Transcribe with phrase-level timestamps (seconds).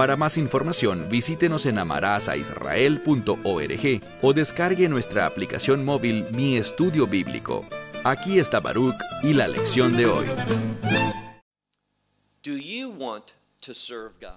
[0.00, 7.66] Para más información, visítenos en amarazaisrael.org o descargue nuestra aplicación móvil Mi Estudio Bíblico.
[8.02, 10.24] Aquí está Baruch y la lección de hoy.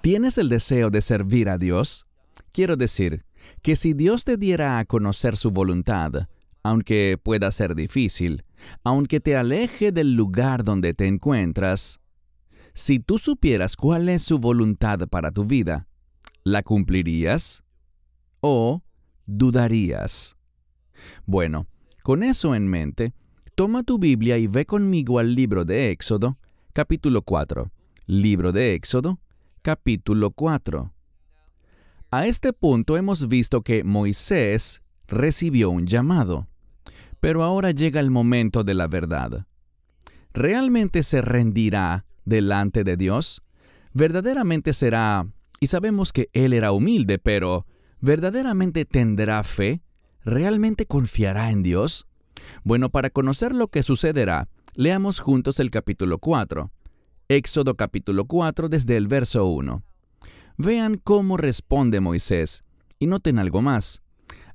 [0.02, 2.08] ¿Tienes el deseo de servir a Dios?
[2.52, 3.24] Quiero decir,
[3.62, 6.28] que si Dios te diera a conocer su voluntad,
[6.62, 8.44] aunque pueda ser difícil,
[8.84, 12.02] aunque te aleje del lugar donde te encuentras,
[12.74, 15.88] si tú supieras cuál es su voluntad para tu vida,
[16.44, 17.64] ¿la cumplirías?
[18.42, 18.82] ¿O
[19.26, 20.36] dudarías?
[21.26, 21.68] Bueno,
[22.02, 23.14] con eso en mente,
[23.56, 26.38] toma tu Biblia y ve conmigo al libro de Éxodo,
[26.74, 27.72] capítulo 4.
[28.08, 29.20] Libro de Éxodo,
[29.62, 30.92] capítulo 4.
[32.12, 36.48] A este punto hemos visto que Moisés recibió un llamado.
[37.20, 39.46] Pero ahora llega el momento de la verdad.
[40.34, 43.44] ¿Realmente se rendirá delante de Dios?
[43.94, 45.28] ¿Verdaderamente será,
[45.60, 47.66] y sabemos que Él era humilde, pero
[48.00, 49.82] ¿verdaderamente tendrá fe?
[50.26, 52.08] ¿Realmente confiará en Dios?
[52.64, 56.72] Bueno, para conocer lo que sucederá, leamos juntos el capítulo 4.
[57.30, 59.84] Éxodo capítulo 4 desde el verso 1.
[60.58, 62.64] Vean cómo responde Moisés,
[63.00, 64.02] y noten algo más.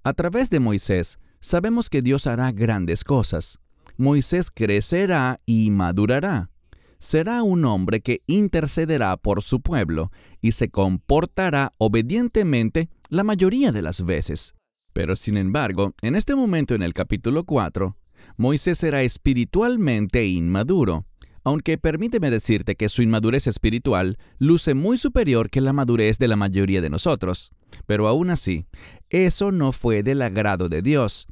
[0.04, 3.58] A través de Moisés, sabemos que Dios hará grandes cosas.
[3.96, 6.50] Moisés crecerá y madurará.
[6.98, 10.10] Será un hombre que intercederá por su pueblo
[10.40, 14.54] y se comportará obedientemente la mayoría de las veces.
[14.92, 17.96] Pero sin embargo, en este momento en el capítulo 4,
[18.36, 21.06] Moisés será espiritualmente inmaduro,
[21.44, 26.36] aunque permíteme decirte que su inmadurez espiritual luce muy superior que la madurez de la
[26.36, 27.52] mayoría de nosotros.
[27.86, 28.66] Pero aún así,
[29.08, 31.28] eso no fue del agrado de Dios.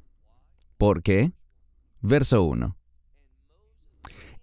[0.79, 1.33] ¿Por qué?
[2.01, 2.76] Verso 1.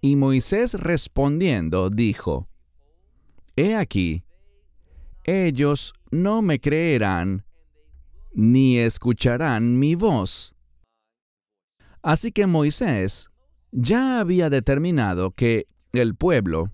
[0.06, 2.50] Y Moisés respondiendo dijo,
[3.56, 4.26] He aquí,
[5.24, 7.46] ellos no me creerán
[8.34, 10.56] ni escucharán mi voz.
[12.02, 13.30] Así que Moisés
[13.72, 16.74] ya había determinado que el pueblo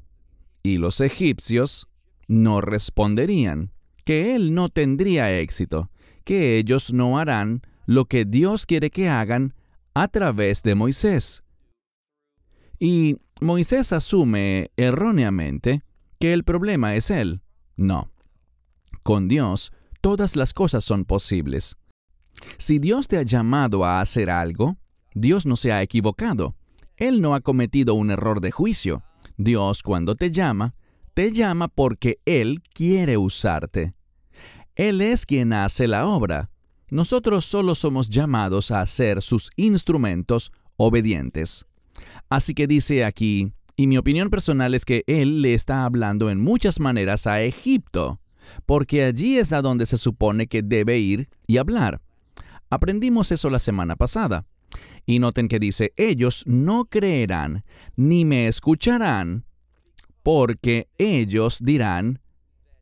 [0.64, 1.88] y los egipcios
[2.28, 3.74] no responderían,
[4.06, 5.92] que él no tendría éxito,
[6.24, 9.54] que ellos no harán lo que Dios quiere que hagan
[9.94, 11.44] a través de Moisés.
[12.80, 15.84] Y Moisés asume erróneamente
[16.20, 17.42] que el problema es él.
[17.78, 18.12] No.
[19.04, 21.78] Con Dios, todas las cosas son posibles.
[22.58, 24.78] Si Dios te ha llamado a hacer algo,
[25.14, 26.56] Dios no se ha equivocado.
[26.96, 29.04] Él no ha cometido un error de juicio.
[29.38, 30.76] Dios cuando te llama,
[31.14, 33.94] te llama porque Él quiere usarte.
[34.76, 36.50] Él es quien hace la obra.
[36.90, 41.66] Nosotros solo somos llamados a ser sus instrumentos obedientes.
[42.30, 46.40] Así que dice aquí, y mi opinión personal es que Él le está hablando en
[46.40, 48.20] muchas maneras a Egipto,
[48.66, 52.02] porque allí es a donde se supone que debe ir y hablar.
[52.70, 54.46] Aprendimos eso la semana pasada.
[55.06, 57.64] Y noten que dice, ellos no creerán
[57.96, 59.46] ni me escucharán,
[60.22, 62.20] porque ellos dirán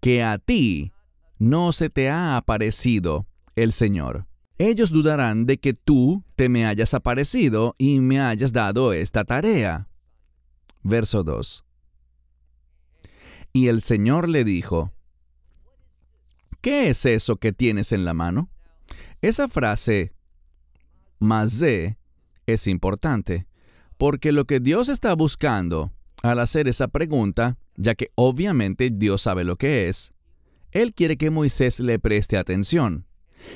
[0.01, 0.91] que a ti
[1.39, 4.25] no se te ha aparecido el Señor.
[4.59, 9.87] Ellos dudarán de que tú te me hayas aparecido y me hayas dado esta tarea.
[10.81, 11.63] Verso 2.
[13.53, 14.91] Y el Señor le dijo,
[16.61, 18.49] ¿qué es eso que tienes en la mano?
[19.21, 20.13] Esa frase,
[21.19, 21.97] mazé,
[22.45, 23.47] es importante,
[23.97, 25.91] porque lo que Dios está buscando
[26.23, 30.13] al hacer esa pregunta, ya que obviamente Dios sabe lo que es,
[30.71, 33.05] Él quiere que Moisés le preste atención.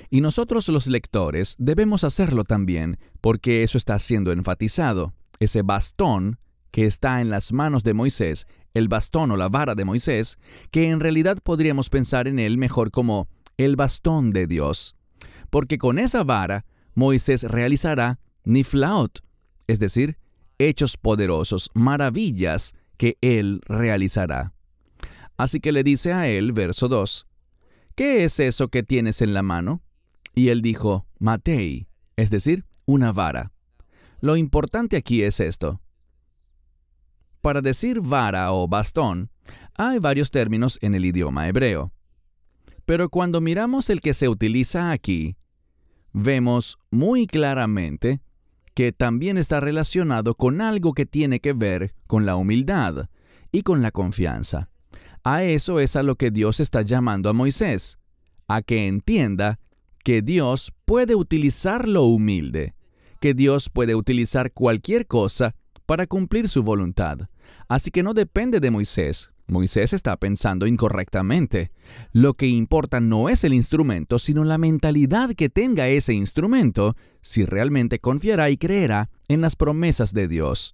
[0.09, 5.13] Y nosotros los lectores debemos hacerlo también, porque eso está siendo enfatizado.
[5.39, 6.39] Ese bastón
[6.71, 10.37] que está en las manos de Moisés, el bastón o la vara de Moisés,
[10.71, 14.95] que en realidad podríamos pensar en él mejor como el bastón de Dios.
[15.49, 19.19] Porque con esa vara Moisés realizará Niflaot,
[19.67, 20.17] es decir,
[20.57, 24.53] hechos poderosos, maravillas que él realizará.
[25.37, 27.25] Así que le dice a él, verso 2,
[27.95, 29.81] ¿qué es eso que tienes en la mano?
[30.33, 33.51] Y él dijo, Matei, es decir, una vara.
[34.19, 35.81] Lo importante aquí es esto.
[37.41, 39.31] Para decir vara o bastón,
[39.75, 41.91] hay varios términos en el idioma hebreo.
[42.85, 45.37] Pero cuando miramos el que se utiliza aquí,
[46.13, 48.21] vemos muy claramente
[48.73, 53.09] que también está relacionado con algo que tiene que ver con la humildad
[53.51, 54.69] y con la confianza.
[55.23, 57.99] A eso es a lo que Dios está llamando a Moisés,
[58.47, 59.59] a que entienda
[60.03, 62.73] que Dios puede utilizar lo humilde,
[63.19, 67.29] que Dios puede utilizar cualquier cosa para cumplir su voluntad.
[67.67, 69.31] Así que no depende de Moisés.
[69.47, 71.71] Moisés está pensando incorrectamente.
[72.13, 77.45] Lo que importa no es el instrumento, sino la mentalidad que tenga ese instrumento, si
[77.45, 80.73] realmente confiará y creerá en las promesas de Dios.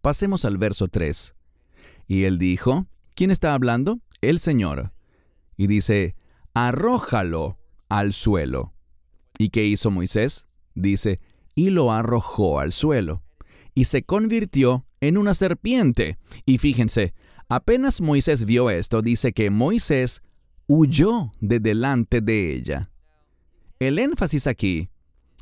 [0.00, 1.34] Pasemos al verso 3.
[2.08, 4.00] Y él dijo, ¿quién está hablando?
[4.20, 4.92] El Señor.
[5.56, 6.16] Y dice,
[6.54, 8.72] arrójalo al suelo.
[9.38, 10.48] ¿Y qué hizo Moisés?
[10.74, 11.20] Dice,
[11.54, 13.22] y lo arrojó al suelo.
[13.74, 16.18] Y se convirtió en una serpiente.
[16.46, 17.14] Y fíjense,
[17.48, 20.22] apenas Moisés vio esto, dice que Moisés
[20.66, 22.90] huyó de delante de ella.
[23.78, 24.90] El énfasis aquí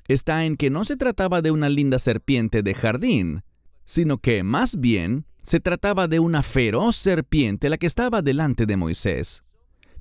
[0.09, 3.43] está en que no se trataba de una linda serpiente de jardín,
[3.85, 8.77] sino que más bien se trataba de una feroz serpiente la que estaba delante de
[8.77, 9.43] Moisés.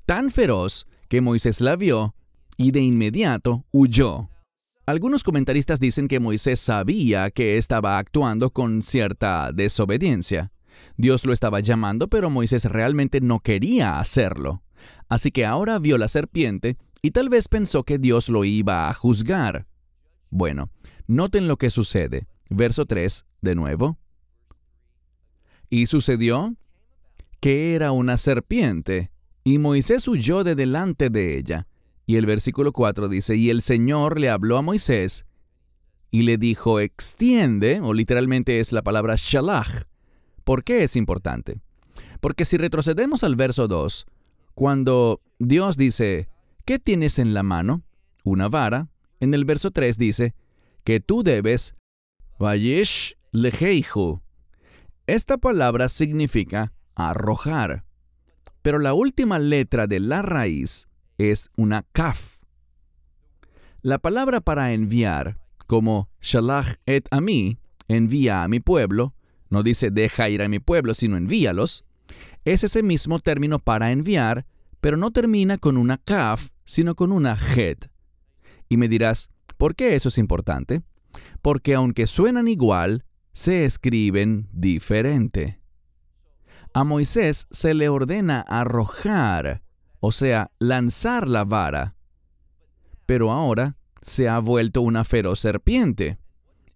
[0.06, 2.14] Tan feroz que Moisés la vio
[2.56, 4.28] y de inmediato huyó.
[4.86, 10.50] Algunos comentaristas dicen que Moisés sabía que estaba actuando con cierta desobediencia.
[10.96, 14.62] Dios lo estaba llamando, pero Moisés realmente no quería hacerlo.
[15.08, 18.94] Así que ahora vio la serpiente y tal vez pensó que Dios lo iba a
[18.94, 19.68] juzgar.
[20.28, 20.70] Bueno,
[21.06, 22.26] noten lo que sucede.
[22.48, 23.99] Verso 3, de nuevo.
[25.70, 26.56] Y sucedió
[27.40, 29.10] que era una serpiente,
[29.44, 31.66] y Moisés huyó de delante de ella.
[32.06, 35.24] Y el versículo 4 dice, y el Señor le habló a Moisés
[36.10, 39.84] y le dijo, extiende, o literalmente es la palabra shalach.
[40.44, 41.60] ¿Por qué es importante?
[42.20, 44.06] Porque si retrocedemos al verso 2,
[44.54, 46.28] cuando Dios dice,
[46.64, 47.82] ¿qué tienes en la mano?
[48.24, 48.88] Una vara.
[49.20, 50.34] En el verso 3 dice,
[50.84, 51.76] que tú debes,
[52.38, 54.20] vayish leheihu.
[55.06, 57.84] Esta palabra significa arrojar.
[58.62, 60.86] Pero la última letra de la raíz
[61.18, 62.40] es una kaf.
[63.82, 67.58] La palabra para enviar, como shalach et a mí,
[67.88, 69.14] envía a mi pueblo,
[69.48, 71.84] no dice deja ir a mi pueblo, sino envíalos,
[72.44, 74.46] es ese mismo término para enviar,
[74.80, 77.90] pero no termina con una kaf, sino con una het.
[78.68, 80.82] Y me dirás, ¿por qué eso es importante?
[81.42, 85.60] Porque aunque suenan igual, se escriben diferente.
[86.72, 89.62] A Moisés se le ordena arrojar
[90.00, 91.94] o sea, lanzar la vara.
[93.06, 96.18] Pero ahora se ha vuelto una feroz serpiente.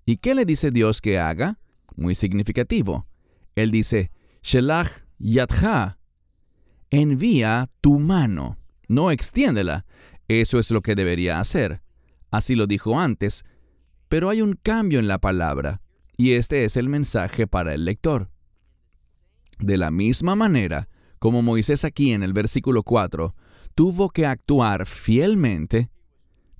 [0.04, 1.58] ¿Y qué le dice Dios que haga?
[1.96, 3.06] Muy significativo.
[3.56, 4.10] Él dice,
[4.42, 5.98] Shelach yadha,
[6.90, 8.58] envía tu mano,
[8.88, 9.86] no extiéndela.
[10.28, 11.80] Eso es lo que debería hacer.
[12.30, 13.44] Así lo dijo antes,
[14.08, 15.80] pero hay un cambio en la palabra,
[16.16, 18.30] y este es el mensaje para el lector.
[19.58, 20.88] De la misma manera,
[21.18, 23.34] como Moisés aquí en el versículo 4,
[23.74, 25.90] tuvo que actuar fielmente,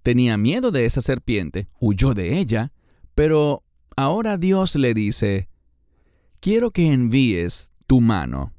[0.02, 2.72] tenía miedo de esa serpiente, huyó de ella,
[3.14, 3.64] pero
[3.96, 5.48] ahora Dios le dice,
[6.40, 8.52] quiero que envíes tu mano.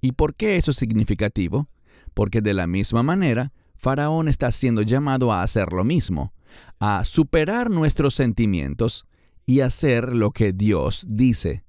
[0.00, 1.68] ¿Y por qué eso es significativo?
[2.14, 6.32] Porque de la misma manera, Faraón está siendo llamado a hacer lo mismo,
[6.78, 9.06] a superar nuestros sentimientos
[9.46, 11.64] y hacer lo que Dios dice.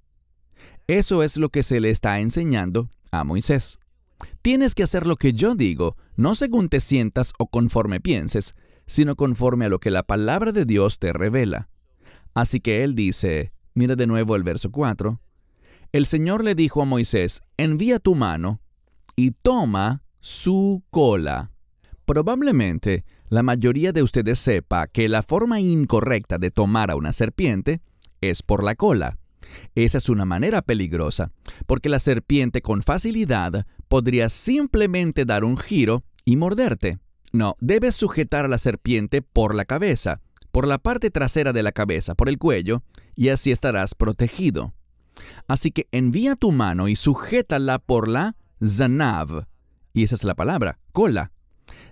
[0.88, 3.80] Eso es lo que se le está enseñando a Moisés.
[4.42, 9.16] Tienes que hacer lo que yo digo, no según te sientas o conforme pienses, sino
[9.16, 11.70] conforme a lo que la palabra de Dios te revela.
[12.34, 15.20] Así que él dice, mira de nuevo el verso 4,
[15.94, 18.60] el Señor le dijo a Moisés, envía tu mano
[19.16, 21.52] y toma su cola.
[22.06, 27.82] Probablemente la mayoría de ustedes sepa que la forma incorrecta de tomar a una serpiente
[28.22, 29.18] es por la cola.
[29.76, 31.32] Esa es una manera peligrosa,
[31.66, 37.00] porque la serpiente con facilidad podría simplemente dar un giro y morderte.
[37.32, 41.72] No, debes sujetar a la serpiente por la cabeza, por la parte trasera de la
[41.72, 42.84] cabeza, por el cuello,
[43.16, 44.74] y así estarás protegido.
[45.48, 49.48] Así que envía tu mano y sujétala por la zanav.
[49.94, 51.33] Y esa es la palabra, cola.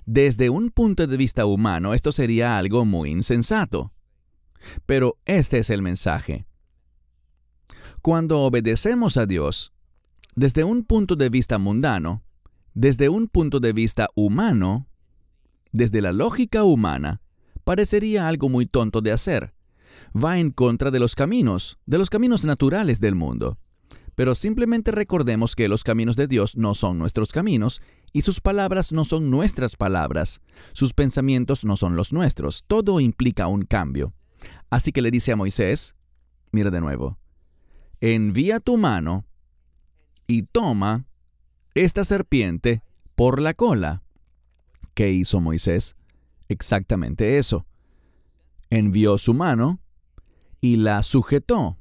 [0.06, 3.92] Desde un punto de vista humano, esto sería algo muy insensato.
[4.86, 6.46] Pero este es el mensaje.
[8.02, 9.74] Cuando obedecemos a Dios,
[10.36, 12.24] desde un punto de vista mundano,
[12.74, 14.88] desde un punto de vista humano,
[15.72, 17.22] desde la lógica humana,
[17.64, 19.54] parecería algo muy tonto de hacer.
[20.16, 23.58] Va en contra de los caminos, de los caminos naturales del mundo.
[24.16, 27.82] Pero simplemente recordemos que los caminos de Dios no son nuestros caminos
[28.14, 30.42] y sus palabras no son nuestras palabras.
[30.74, 32.66] Sus pensamientos no son los nuestros.
[32.68, 34.14] Todo implica un cambio.
[34.70, 35.96] Así que le dice a Moisés,
[36.52, 37.18] mira de nuevo,
[38.00, 39.26] envía tu mano
[40.28, 41.06] y toma
[41.74, 42.82] esta serpiente
[43.16, 44.04] por la cola.
[44.94, 45.96] ¿Qué hizo Moisés?
[46.50, 47.66] Exactamente eso.
[48.70, 49.80] Envió su mano
[50.60, 51.78] y la sujetó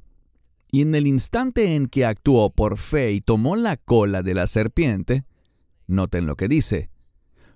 [0.71, 4.47] y en el instante en que actuó por fe y tomó la cola de la
[4.47, 5.25] serpiente,
[5.85, 6.89] noten lo que dice,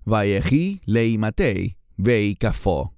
[0.04, 2.94] Vayehi lei matei, vei cafó.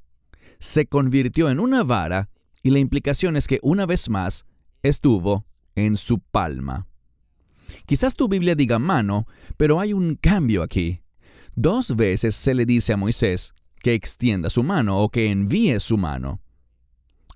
[0.60, 2.30] Se convirtió en una vara
[2.64, 4.46] y la implicación es que una vez más
[4.82, 5.46] estuvo
[5.76, 6.88] en su palma.
[7.86, 11.04] Quizás tu Biblia diga mano, pero hay un cambio aquí.
[11.56, 15.98] Dos veces se le dice a Moisés que extienda su mano o que envíe su
[15.98, 16.42] mano.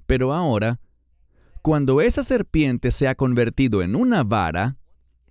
[0.08, 0.80] Pero ahora
[1.62, 4.78] cuando esa serpiente se ha convertido en una vara,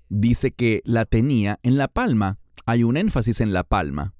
[0.09, 2.39] dice que la tenía en la palma.
[2.67, 4.15] Hay un énfasis en la palma.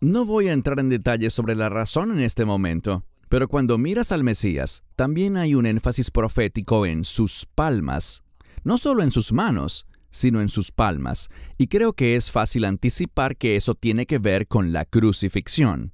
[0.00, 4.12] No voy a entrar en detalles sobre la razón en este momento, pero cuando miras
[4.12, 8.22] al Mesías, también hay un énfasis profético en sus palmas,
[8.64, 13.36] no solo en sus manos, sino en sus palmas, y creo que es fácil anticipar
[13.36, 15.92] que eso tiene que ver con la crucifixión.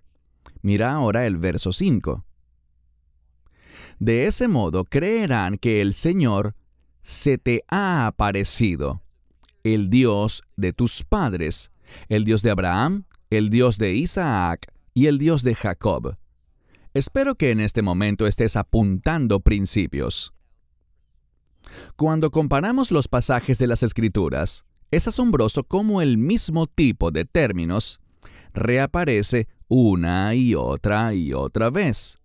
[0.63, 2.26] Mira ahora el verso 5.
[3.99, 6.55] De ese modo creerán que el Señor
[7.03, 9.03] se te ha aparecido,
[9.65, 11.71] el Dios de tus padres,
[12.09, 16.17] el Dios de Abraham, el Dios de Isaac y el Dios de Jacob.
[16.95, 20.33] Espero que en este momento estés apuntando principios.
[21.97, 28.01] Cuando comparamos los pasajes de las Escrituras, es asombroso cómo el mismo tipo de términos
[28.55, 32.19] reaparece una y otra y otra vez.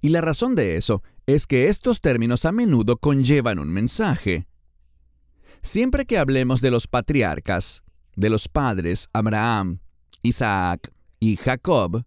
[0.00, 4.46] Y la razón de eso es que estos términos a menudo conllevan un mensaje.
[5.62, 7.82] Siempre que hablemos de los patriarcas,
[8.16, 9.80] de los padres Abraham,
[10.22, 12.04] Isaac y Jacob,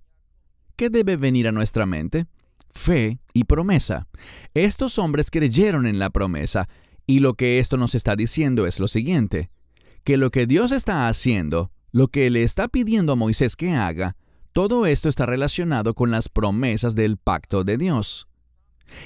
[0.75, 2.27] ¿qué debe venir a nuestra mente?
[2.71, 4.07] Fe y promesa.
[4.53, 6.67] Estos hombres creyeron en la promesa
[7.05, 9.51] y lo que esto nos está diciendo es lo siguiente,
[10.03, 14.15] que lo que Dios está haciendo, lo que le está pidiendo a Moisés que haga,
[14.53, 18.27] todo esto está relacionado con las promesas del pacto de Dios.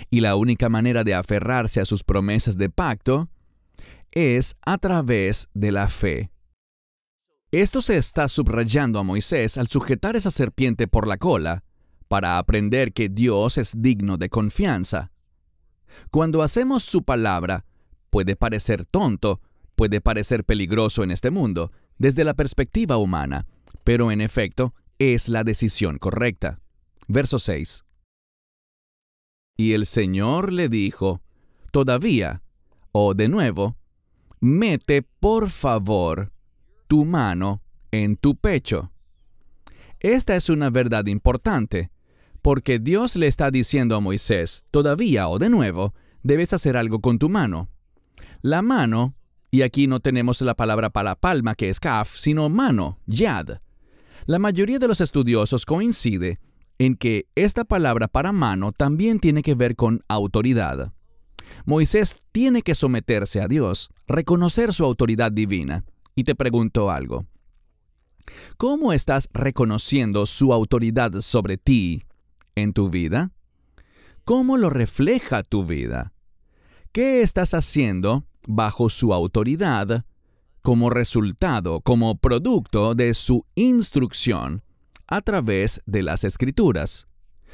[0.10, 3.30] Y la única manera de aferrarse a sus promesas de pacto
[4.12, 6.30] es a través de la fe.
[7.51, 11.63] Esto se está subrayando a Moisés al sujetar esa serpiente por la cola
[12.10, 15.12] para aprender que Dios es digno de confianza.
[16.12, 17.66] Cuando hacemos su palabra,
[18.10, 19.39] puede parecer tonto,
[19.75, 23.46] puede parecer peligroso en este mundo, desde la perspectiva humana,
[23.86, 26.60] pero en efecto es la decisión correcta.
[27.08, 27.86] Verso 6.
[29.58, 31.22] Y el Señor le dijo,
[31.72, 32.44] todavía,
[32.92, 33.75] o de nuevo,
[34.39, 36.32] mete por favor
[36.88, 37.62] tu mano
[37.92, 38.92] en tu pecho.
[40.00, 41.89] Esta es una verdad importante,
[42.42, 47.18] porque Dios le está diciendo a Moisés, todavía o de nuevo, debes hacer algo con
[47.18, 47.70] tu mano.
[48.42, 49.16] La mano,
[49.50, 53.60] y aquí no tenemos la palabra para palma que es kaf, sino mano, yad.
[54.27, 56.38] La mayoría de los estudiosos coincide
[56.79, 60.91] en que esta palabra para mano también tiene que ver con autoridad.
[61.65, 65.86] Moisés tiene que someterse a Dios, reconocer su autoridad divina.
[66.13, 67.25] Y te pregunto algo.
[68.57, 72.03] ¿Cómo estás reconociendo su autoridad sobre ti
[72.53, 73.31] en tu vida?
[74.25, 76.12] ¿Cómo lo refleja tu vida?
[76.91, 80.03] ¿Qué estás haciendo bajo su autoridad
[80.67, 84.63] como resultado, como producto de su instrucción
[85.07, 87.07] a través de las escrituras.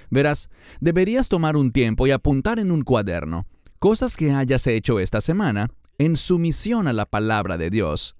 [0.09, 3.45] Verás, deberías tomar un tiempo y apuntar en un cuaderno
[3.77, 8.15] cosas que hayas hecho esta semana en sumisión a la palabra de Dios,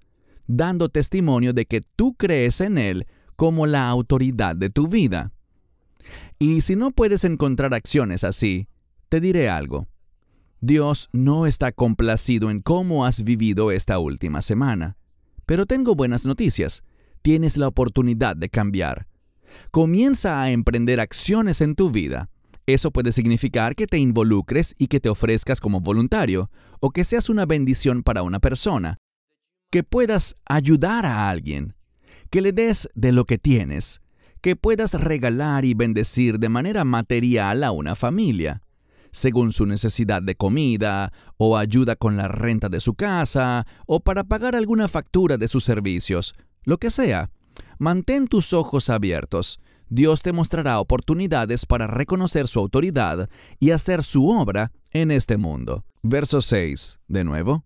[0.46, 5.32] dando testimonio de que tú crees en Él como la autoridad de tu vida.
[6.38, 8.68] Y si no puedes encontrar acciones así,
[9.08, 9.88] te diré algo.
[10.66, 14.96] Dios no está complacido en cómo has vivido esta última semana.
[15.44, 16.84] Pero tengo buenas noticias.
[17.20, 19.06] Tienes la oportunidad de cambiar.
[19.70, 22.30] Comienza a emprender acciones en tu vida.
[22.64, 27.28] Eso puede significar que te involucres y que te ofrezcas como voluntario, o que seas
[27.28, 28.96] una bendición para una persona,
[29.70, 31.74] que puedas ayudar a alguien,
[32.30, 34.00] que le des de lo que tienes,
[34.40, 38.63] que puedas regalar y bendecir de manera material a una familia
[39.14, 44.24] según su necesidad de comida, o ayuda con la renta de su casa, o para
[44.24, 47.30] pagar alguna factura de sus servicios, lo que sea.
[47.78, 49.60] Mantén tus ojos abiertos.
[49.88, 53.30] Dios te mostrará oportunidades para reconocer su autoridad
[53.60, 55.84] y hacer su obra en este mundo.
[56.02, 57.64] Verso 6, de nuevo.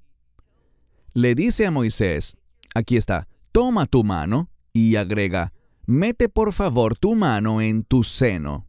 [1.15, 2.37] Le dice a Moisés,
[2.75, 5.55] aquí está, toma tu mano y agrega,
[5.87, 8.68] mete por favor tu mano en tu seno.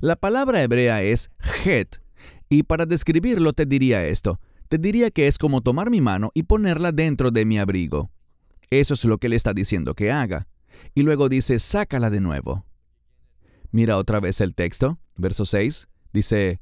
[0.00, 1.30] La palabra hebrea es
[1.64, 1.96] het,
[2.48, 6.44] y para describirlo te diría esto, te diría que es como tomar mi mano y
[6.44, 8.10] ponerla dentro de mi abrigo.
[8.70, 10.48] Eso es lo que le está diciendo que haga.
[10.94, 12.64] Y luego dice, sácala de nuevo.
[13.70, 16.60] Mira otra vez el texto, verso 6, dice,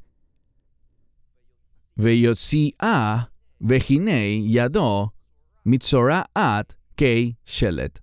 [2.79, 5.15] a vehinei yado
[6.35, 8.03] at kei shelet.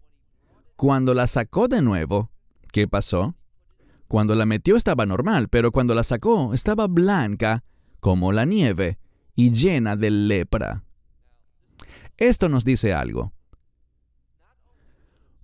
[0.76, 2.30] Cuando la sacó de nuevo,
[2.72, 3.36] ¿qué pasó?
[4.08, 7.64] Cuando la metió estaba normal, pero cuando la sacó estaba blanca
[8.00, 8.98] como la nieve
[9.36, 10.84] y llena de lepra.
[12.18, 13.34] Esto nos dice algo.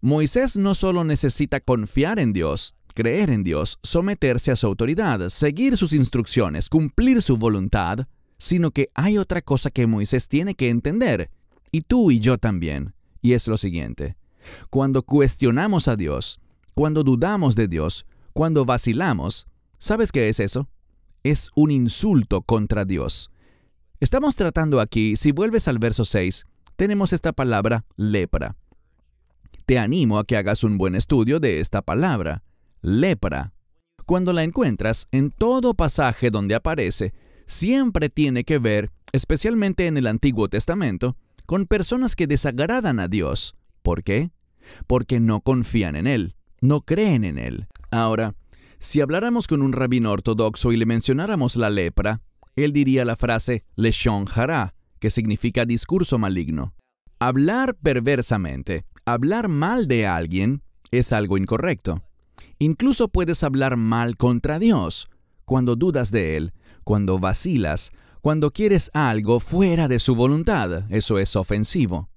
[0.01, 5.77] Moisés no solo necesita confiar en Dios, creer en Dios, someterse a su autoridad, seguir
[5.77, 11.29] sus instrucciones, cumplir su voluntad, sino que hay otra cosa que Moisés tiene que entender,
[11.71, 14.17] y tú y yo también, y es lo siguiente.
[14.69, 16.39] Cuando cuestionamos a Dios,
[16.73, 19.47] cuando dudamos de Dios, cuando vacilamos,
[19.77, 20.67] ¿sabes qué es eso?
[21.23, 23.29] Es un insulto contra Dios.
[23.99, 28.57] Estamos tratando aquí, si vuelves al verso 6, tenemos esta palabra lepra.
[29.65, 32.43] Te animo a que hagas un buen estudio de esta palabra,
[32.81, 33.53] lepra.
[34.05, 37.13] Cuando la encuentras, en todo pasaje donde aparece,
[37.45, 43.55] siempre tiene que ver, especialmente en el Antiguo Testamento, con personas que desagradan a Dios.
[43.83, 44.31] ¿Por qué?
[44.87, 47.67] Porque no confían en Él, no creen en Él.
[47.91, 48.35] Ahora,
[48.79, 52.21] si habláramos con un rabino ortodoxo y le mencionáramos la lepra,
[52.55, 56.73] él diría la frase leshon hara, que significa discurso maligno.
[57.19, 62.01] Hablar perversamente, hablar mal de alguien, es algo incorrecto.
[62.59, 65.09] Incluso puedes hablar mal contra Dios,
[65.43, 66.53] cuando dudas de Él,
[66.85, 67.91] cuando vacilas,
[68.21, 72.09] cuando quieres algo fuera de su voluntad, eso es ofensivo.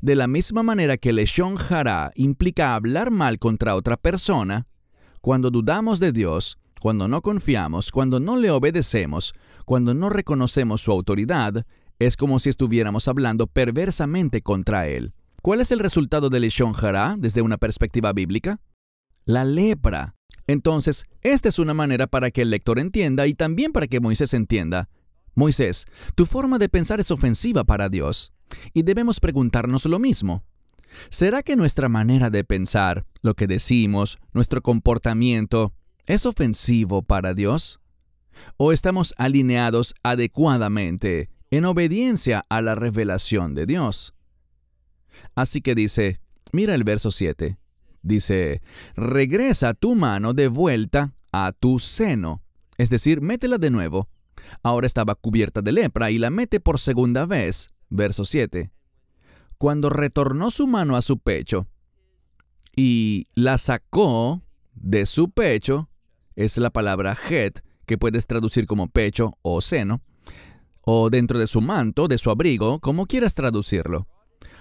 [0.00, 4.66] De la misma manera que Leshon Hara implica hablar mal contra otra persona,
[5.20, 10.92] cuando dudamos de Dios, cuando no confiamos, cuando no le obedecemos, cuando no reconocemos su
[10.92, 11.66] autoridad,
[11.98, 15.14] es como si estuviéramos hablando perversamente contra Él.
[15.42, 18.60] ¿Cuál es el resultado de Leshon Hara desde una perspectiva bíblica?
[19.24, 20.14] La lepra.
[20.46, 24.34] Entonces, esta es una manera para que el lector entienda y también para que Moisés
[24.34, 24.88] entienda.
[25.36, 28.32] Moisés, tu forma de pensar es ofensiva para Dios.
[28.72, 30.42] Y debemos preguntarnos lo mismo.
[31.10, 35.74] ¿Será que nuestra manera de pensar, lo que decimos, nuestro comportamiento,
[36.06, 37.80] es ofensivo para Dios?
[38.56, 44.14] ¿O estamos alineados adecuadamente en obediencia a la revelación de Dios?
[45.34, 46.18] Así que dice,
[46.52, 47.58] mira el verso 7,
[48.00, 48.62] dice,
[48.94, 52.42] regresa tu mano de vuelta a tu seno,
[52.78, 54.08] es decir, métela de nuevo.
[54.62, 58.70] Ahora estaba cubierta de lepra y la mete por segunda vez, verso 7
[59.58, 61.66] cuando retornó su mano a su pecho
[62.74, 64.42] y la sacó
[64.74, 65.88] de su pecho,
[66.34, 70.02] es la palabra het, que puedes traducir como pecho o seno,
[70.82, 74.06] o dentro de su manto, de su abrigo, como quieras traducirlo.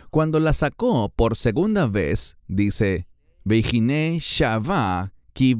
[0.09, 3.07] Cuando la sacó por segunda vez, dice,
[3.43, 5.57] Vejine Shava Kiv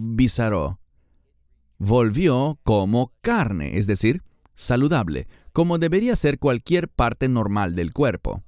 [1.78, 4.24] Volvió como carne, es decir,
[4.56, 8.44] saludable, como debería ser cualquier parte normal del cuerpo.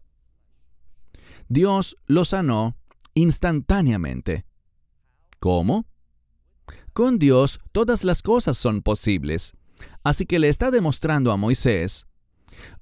[1.49, 2.75] Dios lo sanó
[3.13, 4.45] instantáneamente.
[5.39, 5.85] ¿Cómo?
[6.93, 9.53] Con Dios todas las cosas son posibles.
[10.03, 12.07] Así que le está demostrando a Moisés,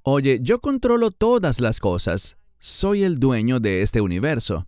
[0.02, 4.66] Oye, yo controlo todas las cosas, soy el dueño de este universo,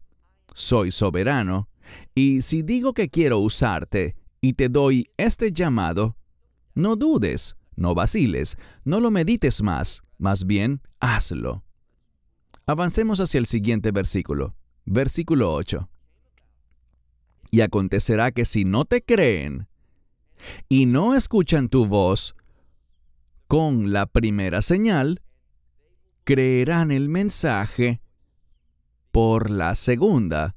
[0.55, 1.69] soy soberano,
[2.15, 6.17] y si digo que quiero usarte y te doy este llamado,
[6.75, 11.65] no dudes, no vaciles, no lo medites más, más bien hazlo.
[12.67, 15.89] Avancemos hacia el siguiente versículo, versículo 8.
[17.51, 19.69] Y acontecerá que si no te creen
[20.69, 22.35] y no escuchan tu voz
[23.47, 25.23] con la primera señal,
[26.25, 28.03] creerán el mensaje
[29.11, 30.55] por la segunda,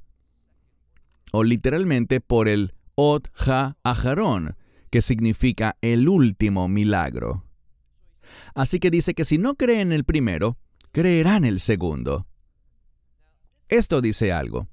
[1.32, 4.56] o literalmente por el Ot Ha Aharón,
[4.90, 7.44] que significa el último milagro.
[8.54, 10.58] Así que dice que si no creen el primero,
[10.92, 12.26] creerán el segundo.
[13.68, 14.68] Esto dice algo.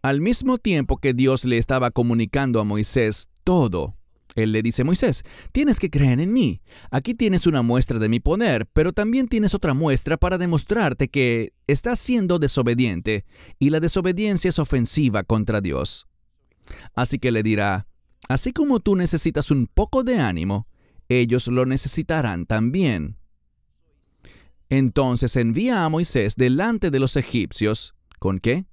[0.00, 3.96] Al mismo tiempo que Dios le estaba comunicando a Moisés todo,
[4.34, 6.62] Él le dice, Moisés, tienes que creer en mí.
[6.90, 11.52] Aquí tienes una muestra de mi poder, pero también tienes otra muestra para demostrarte que
[11.66, 13.26] estás siendo desobediente
[13.58, 16.06] y la desobediencia es ofensiva contra Dios.
[16.94, 17.86] Así que le dirá,
[18.28, 20.66] así como tú necesitas un poco de ánimo,
[21.08, 23.16] ellos lo necesitarán también.
[24.68, 27.94] Entonces envía a Moisés delante de los egipcios.
[28.18, 28.64] ¿Con qué?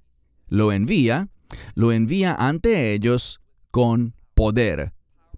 [0.48, 1.28] Lo envía,
[1.74, 4.92] lo envía ante ellos con poder.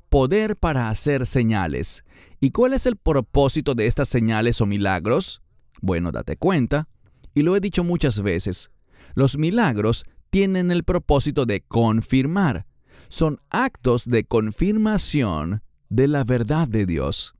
[0.09, 2.05] Poder para hacer señales.
[2.39, 5.43] ¿Y cuál es el propósito de estas señales o milagros?
[5.81, 6.89] Bueno, date cuenta,
[7.35, 8.71] y lo he dicho muchas veces,
[9.15, 12.65] los milagros tienen el propósito de confirmar.
[13.09, 17.35] Son actos de confirmación de la verdad de Dios,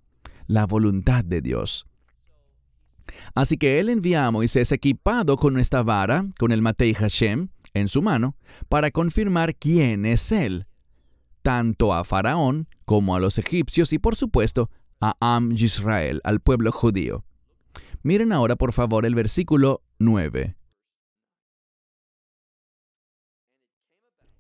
[0.47, 1.87] la voluntad de Dios.
[3.35, 7.89] Así que él envía a Moisés equipado con esta vara, con el Matei Hashem, en
[7.89, 8.37] su mano,
[8.69, 10.67] para confirmar quién es él,
[11.41, 14.69] tanto a Faraón como a los egipcios y por supuesto
[15.01, 17.25] a Am Yisrael, al pueblo judío.
[18.03, 20.57] Miren ahora por favor el versículo 9.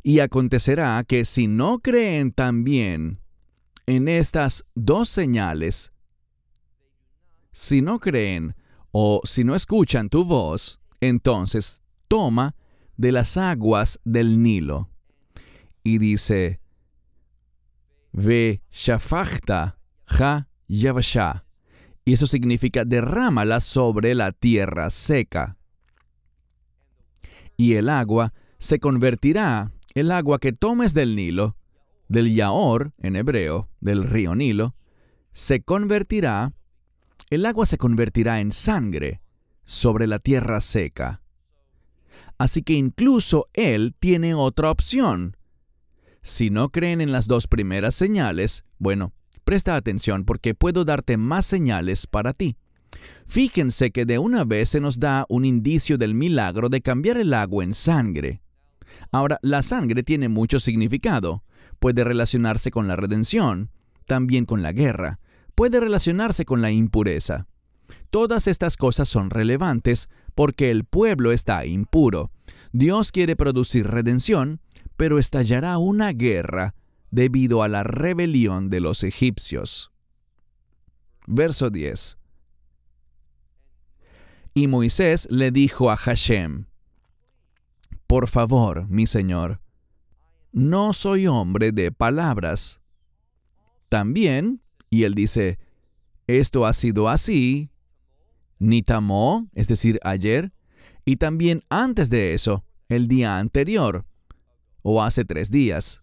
[0.02, 3.20] Y acontecerá que si no creen también
[3.86, 5.92] en estas dos señales,
[7.52, 8.54] si no creen
[8.90, 12.56] o si no escuchan tu voz, entonces toma
[12.96, 14.88] de las aguas del Nilo.
[15.84, 16.60] Y dice,
[18.12, 21.44] Ve shafachta ha yavasha.
[22.04, 25.56] Y eso significa derrámala sobre la tierra seca.
[27.56, 31.56] Y el agua se convertirá, el agua que tomes del Nilo,
[32.08, 34.74] del Yaor en hebreo, del río Nilo,
[35.32, 36.52] se convertirá
[37.32, 39.22] el agua se convertirá en sangre
[39.64, 41.22] sobre la tierra seca.
[42.36, 45.38] Así que incluso Él tiene otra opción.
[46.20, 51.46] Si no creen en las dos primeras señales, bueno, presta atención porque puedo darte más
[51.46, 52.58] señales para ti.
[53.26, 57.32] Fíjense que de una vez se nos da un indicio del milagro de cambiar el
[57.32, 58.41] agua en sangre.
[59.10, 61.44] Ahora, la sangre tiene mucho significado.
[61.78, 63.70] Puede relacionarse con la redención,
[64.06, 65.20] también con la guerra,
[65.54, 67.46] puede relacionarse con la impureza.
[68.10, 72.30] Todas estas cosas son relevantes porque el pueblo está impuro.
[72.72, 74.60] Dios quiere producir redención,
[74.96, 76.74] pero estallará una guerra
[77.10, 79.92] debido a la rebelión de los egipcios.
[81.26, 82.18] Verso 10.
[84.54, 86.66] Y Moisés le dijo a Hashem,
[88.12, 89.62] Por favor, mi señor,
[90.52, 92.82] no soy hombre de palabras.
[93.88, 95.58] También y él dice,
[96.26, 97.70] esto ha sido así,
[98.58, 100.52] ni tamó, es decir, ayer,
[101.06, 104.04] y también antes de eso, el día anterior,
[104.82, 106.02] o hace tres días,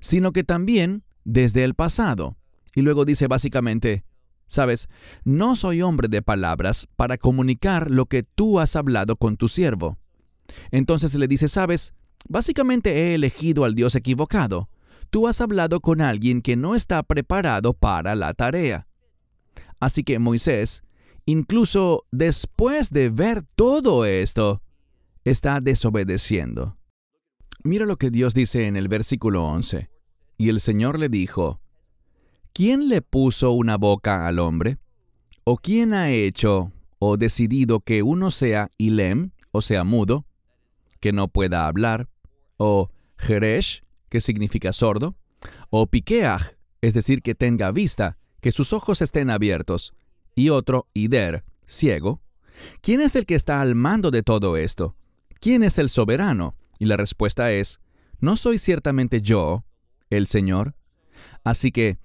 [0.00, 2.38] sino que también desde el pasado.
[2.74, 4.06] Y luego dice básicamente,
[4.46, 4.88] sabes,
[5.24, 9.98] no soy hombre de palabras para comunicar lo que tú has hablado con tu siervo.
[10.70, 11.94] Entonces le dice, sabes,
[12.28, 14.68] básicamente he elegido al Dios equivocado,
[15.10, 18.86] tú has hablado con alguien que no está preparado para la tarea.
[19.80, 20.82] Así que Moisés,
[21.26, 24.62] incluso después de ver todo esto,
[25.24, 26.76] está desobedeciendo.
[27.62, 29.88] Mira lo que Dios dice en el versículo 11.
[30.36, 31.60] Y el Señor le dijo,
[32.52, 34.78] ¿quién le puso una boca al hombre?
[35.44, 40.26] ¿O quién ha hecho o decidido que uno sea Ilem, o sea mudo,
[41.04, 42.08] que no pueda hablar?
[42.56, 45.14] ¿O Jeresh, que significa sordo,
[45.68, 49.92] o piqueaj, es decir, que tenga vista, que sus ojos estén abiertos,
[50.34, 52.22] y otro ider, ciego.
[52.80, 54.96] ¿Quién es el que está al mando de todo esto?
[55.40, 56.56] ¿Quién es el soberano?
[56.78, 57.80] Y la respuesta es,
[58.18, 59.66] no soy ciertamente yo,
[60.08, 60.74] el Señor.
[61.42, 61.98] Así que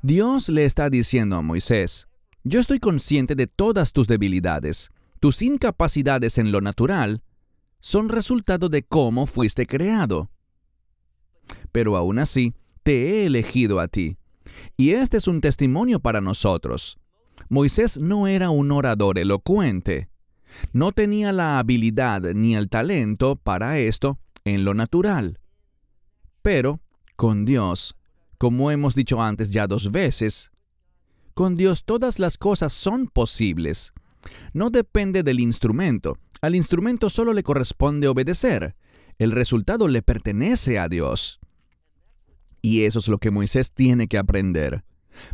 [0.00, 2.08] Dios le está diciendo a Moisés,
[2.42, 7.22] yo estoy consciente de todas tus debilidades, tus incapacidades en lo natural,
[7.80, 10.30] son resultado de cómo fuiste creado
[11.76, 14.16] pero aún así te he elegido a ti.
[14.76, 16.98] Y este es un testimonio para nosotros.
[17.48, 20.08] Moisés no era un orador elocuente.
[20.72, 25.38] No tenía la habilidad ni el talento para esto en lo natural.
[26.40, 26.80] Pero,
[27.16, 27.94] con Dios,
[28.38, 30.50] como hemos dicho antes ya dos veces,
[31.34, 33.92] con Dios todas las cosas son posibles.
[34.54, 36.16] No depende del instrumento.
[36.46, 38.76] Al instrumento solo le corresponde obedecer.
[39.18, 41.40] El resultado le pertenece a Dios.
[42.62, 44.84] Y eso es lo que Moisés tiene que aprender.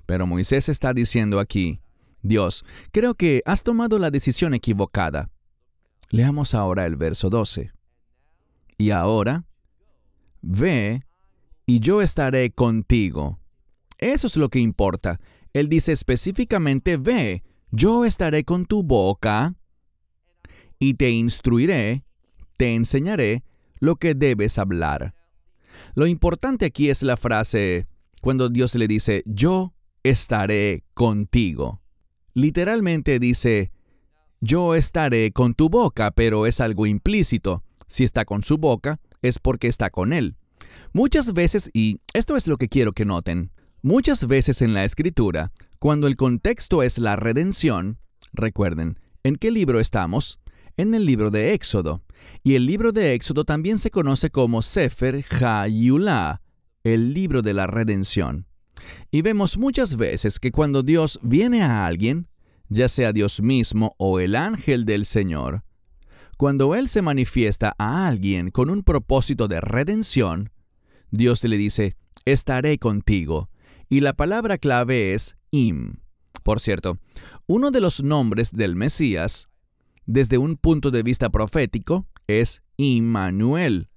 [0.07, 1.83] Pero Moisés está diciendo aquí,
[2.22, 5.29] Dios, creo que has tomado la decisión equivocada.
[6.09, 7.72] Leamos ahora el verso 12.
[8.79, 9.44] Y ahora,
[10.40, 11.05] ve
[11.66, 13.38] y yo estaré contigo.
[13.98, 15.20] Eso es lo que importa.
[15.53, 19.57] Él dice específicamente, ve, yo estaré con tu boca
[20.83, 22.03] y te instruiré,
[22.57, 23.45] te enseñaré
[23.79, 25.14] lo que debes hablar.
[25.95, 27.87] Lo importante aquí es la frase
[28.21, 31.81] cuando Dios le dice, yo estaré contigo.
[32.35, 33.71] Literalmente dice,
[34.40, 37.62] yo estaré con tu boca, pero es algo implícito.
[37.87, 40.35] Si está con su boca, es porque está con él.
[40.92, 45.53] Muchas veces, y esto es lo que quiero que noten, muchas veces en la escritura,
[45.79, 48.01] cuando el contexto es la redención,
[48.33, 50.41] recuerden, ¿en qué libro estamos?
[50.76, 52.02] En el libro de Éxodo.
[52.42, 56.40] Y el libro de Éxodo también se conoce como Sefer HaYulah,
[56.85, 58.46] el libro de la redención.
[59.11, 62.28] Y vemos muchas veces que cuando Dios viene a alguien,
[62.68, 65.62] ya sea Dios mismo o el ángel del Señor,
[66.37, 70.50] cuando Él se manifiesta a alguien con un propósito de redención,
[71.11, 73.50] Dios le dice, estaré contigo.
[73.88, 75.98] Y la palabra clave es im.
[76.42, 76.98] Por cierto,
[77.46, 79.50] uno de los nombres del Mesías,
[80.12, 83.88] desde un punto de vista profético, es Immanuel.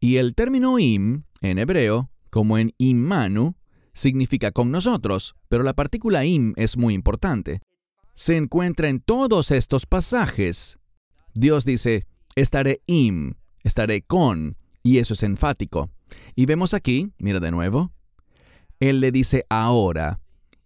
[0.00, 3.56] Y el término im, en hebreo, como en Immanu,
[3.92, 7.62] significa con nosotros, pero la partícula im es muy importante.
[8.14, 10.78] Se encuentra en todos estos pasajes.
[11.34, 15.90] Dios dice, estaré im, estaré con, y eso es enfático.
[16.36, 17.90] Y vemos aquí, mira de nuevo,
[18.78, 20.20] Él le dice ahora.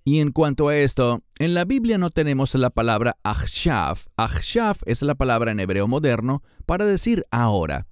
[0.05, 3.99] Y en cuanto a esto, en la Biblia no tenemos la palabra achshav.
[4.17, 7.87] Achshav es la palabra en hebreo moderno para decir ahora.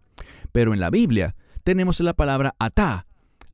[0.52, 3.06] Pero en la Biblia tenemos la palabra atá,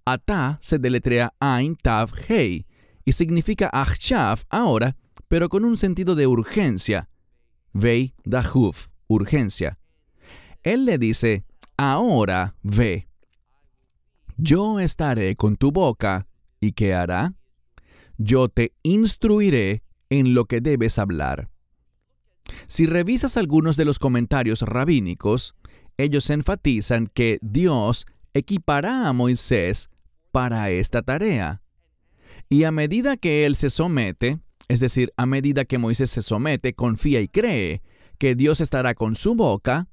[0.04, 2.66] Atá se deletrea Ain Tav Hei
[3.04, 4.96] y significa Achshav ahora,
[5.28, 7.08] pero con un sentido de urgencia.
[7.72, 9.78] Vei Dahuf, urgencia.
[10.62, 11.44] Él le dice,
[11.76, 13.08] ahora ve.
[14.36, 16.26] Yo estaré con tu boca,
[16.60, 17.34] ¿y qué hará?
[18.24, 21.50] Yo te instruiré en lo que debes hablar.
[22.66, 25.54] Si revisas algunos de los comentarios rabínicos,
[25.96, 29.90] ellos enfatizan que Dios equipará a Moisés
[30.30, 31.62] para esta tarea.
[32.48, 36.74] Y a medida que él se somete, es decir, a medida que Moisés se somete,
[36.74, 37.82] confía y cree
[38.18, 39.88] que Dios estará con su boca,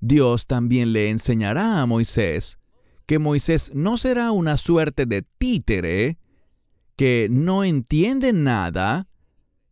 [0.00, 2.58] Dios también le enseñará a Moisés
[3.06, 6.18] que Moisés no será una suerte de títere
[6.96, 9.08] que no entiende nada,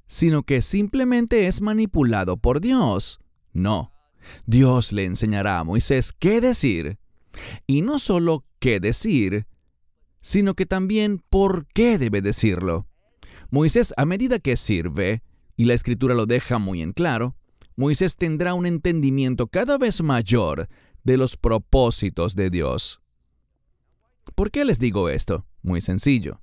[0.06, 3.20] sino que simplemente es manipulado por Dios.
[3.52, 3.92] No,
[4.46, 6.98] Dios le enseñará a Moisés qué decir,
[7.66, 9.46] y no solo qué decir,
[10.20, 12.86] sino que también por qué debe decirlo.
[13.50, 15.22] Moisés, a medida que sirve,
[15.56, 17.36] y la escritura lo deja muy en claro,
[17.76, 20.68] Moisés tendrá un entendimiento cada vez mayor
[21.02, 23.00] de los propósitos de Dios.
[24.34, 25.46] ¿Por qué les digo esto?
[25.62, 26.40] Muy sencillo.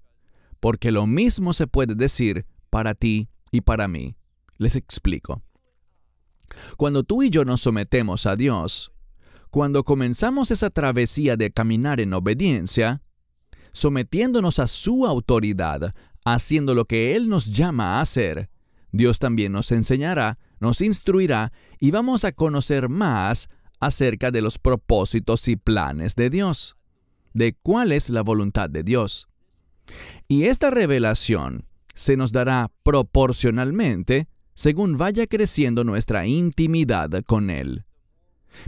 [0.60, 4.16] Porque lo mismo se puede decir para ti y para mí.
[4.58, 5.44] Les explico.
[6.78, 8.92] Cuando tú y yo nos sometemos a Dios,
[9.50, 13.02] cuando comenzamos esa travesía de caminar en obediencia,
[13.72, 15.94] sometiéndonos a su autoridad,
[16.26, 18.50] haciendo lo que Él nos llama a hacer,
[18.92, 25.48] Dios también nos enseñará, nos instruirá y vamos a conocer más acerca de los propósitos
[25.48, 26.76] y planes de Dios,
[27.34, 29.28] de cuál es la voluntad de Dios.
[30.28, 37.86] Y esta revelación se nos dará proporcionalmente según vaya creciendo nuestra intimidad con Él.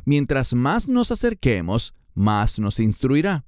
[0.05, 3.45] Mientras más nos acerquemos, más nos instruirá.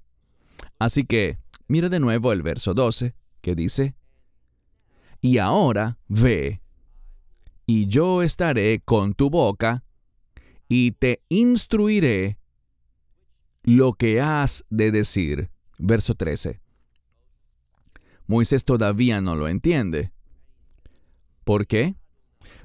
[0.79, 1.37] Así que
[1.71, 3.95] Mira de nuevo el verso 12, que dice,
[5.21, 6.61] Y ahora ve,
[7.65, 9.85] y yo estaré con tu boca,
[10.67, 12.37] y te instruiré
[13.63, 15.49] lo que has de decir.
[15.77, 16.60] Verso 13.
[18.31, 20.13] Moisés todavía no lo entiende.
[21.43, 21.95] ¿Por qué?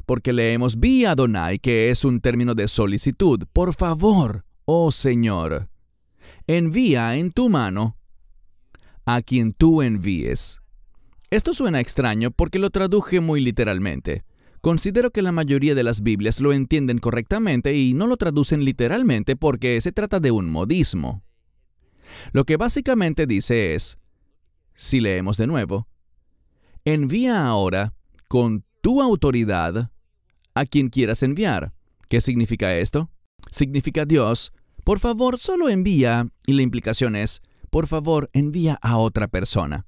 [0.07, 3.43] Porque leemos vi Adonai, que es un término de solicitud.
[3.53, 5.69] Por favor, oh Señor,
[6.47, 7.97] envía en tu mano
[9.07, 10.61] a quien tú envíes.
[11.31, 14.25] Esto suena extraño porque lo traduje muy literalmente.
[14.61, 19.35] Considero que la mayoría de las Biblias lo entienden correctamente y no lo traducen literalmente
[19.35, 21.25] porque se trata de un modismo.
[22.31, 23.99] Lo que básicamente dice es,
[24.77, 25.89] si leemos de nuevo,
[26.85, 27.95] envía ahora
[28.29, 29.91] con tu autoridad
[30.55, 31.73] a quien quieras enviar.
[32.09, 33.11] ¿Qué significa esto?
[33.51, 34.53] Significa Dios,
[34.85, 39.85] por favor, solo envía, y la implicación es, por favor, envía a otra persona.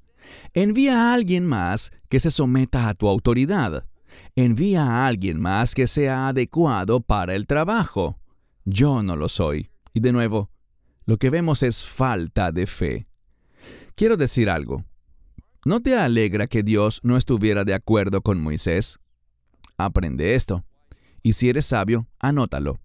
[0.55, 3.87] Envía a alguien más que se someta a tu autoridad.
[4.35, 8.19] Envía a alguien más que sea adecuado para el trabajo.
[8.65, 9.71] Yo no lo soy.
[9.95, 10.51] Y de nuevo,
[11.07, 13.08] lo que vemos es falta de fe.
[13.99, 14.85] Quiero decir algo.
[15.65, 19.01] ¿No te alegra que Dios no estuviera de acuerdo con Moisés?
[19.77, 20.65] Aprende esto.
[21.21, 22.79] Y si eres sabio, anótalo.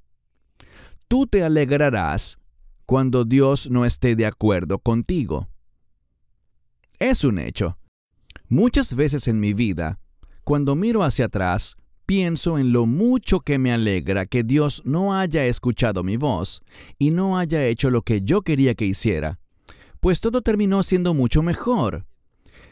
[1.07, 2.39] Tú te alegrarás
[2.87, 5.49] cuando Dios no esté de acuerdo contigo.
[6.97, 7.77] Es un hecho.
[8.49, 9.99] Muchas veces en mi vida,
[10.43, 15.45] cuando miro hacia atrás, pienso en lo mucho que me alegra que Dios no haya
[15.45, 16.63] escuchado mi voz
[16.97, 19.39] y no haya hecho lo que yo quería que hiciera,
[20.03, 22.05] pues todo terminó siendo mucho mejor.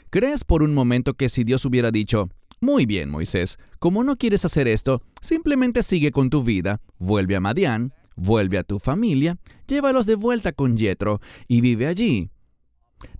[0.10, 4.44] ¿Crees por un momento que si Dios hubiera dicho, muy bien, Moisés, como no quieres
[4.44, 10.06] hacer esto, simplemente sigue con tu vida, vuelve a Madián, vuelve a tu familia, llévalos
[10.08, 12.32] de vuelta con Yetro y vive allí?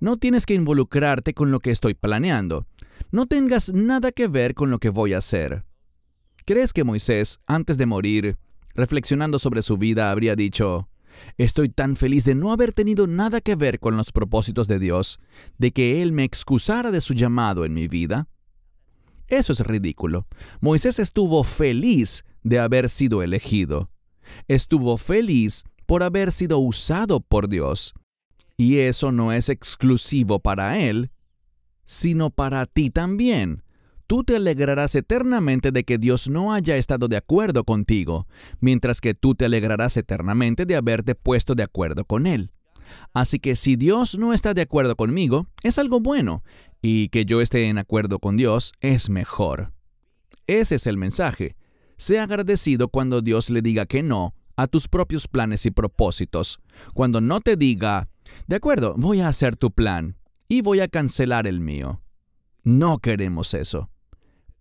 [0.02, 2.68] No tienes que involucrarte con lo que estoy planeando.
[3.12, 5.64] No tengas nada que ver con lo que voy a hacer.
[6.44, 8.38] ¿Crees que Moisés, antes de morir,
[8.76, 10.90] reflexionando sobre su vida, habría dicho,
[11.38, 15.20] Estoy tan feliz de no haber tenido nada que ver con los propósitos de Dios,
[15.58, 18.28] de que Él me excusara de su llamado en mi vida?
[19.28, 20.28] Eso es ridículo.
[20.60, 23.90] Moisés estuvo feliz de haber sido elegido.
[24.48, 27.94] Estuvo feliz por haber sido usado por Dios.
[28.58, 31.12] Y eso no es exclusivo para Él,
[31.86, 33.64] sino para ti también.
[34.12, 38.28] Tú te alegrarás eternamente de que Dios no haya estado de acuerdo contigo,
[38.60, 42.52] mientras que tú te alegrarás eternamente de haberte puesto de acuerdo con Él.
[43.14, 46.44] Así que si Dios no está de acuerdo conmigo, es algo bueno,
[46.82, 49.72] y que yo esté en acuerdo con Dios es mejor.
[50.46, 51.56] Ese es el mensaje.
[51.96, 56.60] Sea agradecido cuando Dios le diga que no a tus propios planes y propósitos,
[56.94, 58.10] cuando no te diga,
[58.46, 60.18] de acuerdo, voy a hacer tu plan
[60.50, 62.02] y voy a cancelar el mío.
[62.66, 63.91] No queremos eso.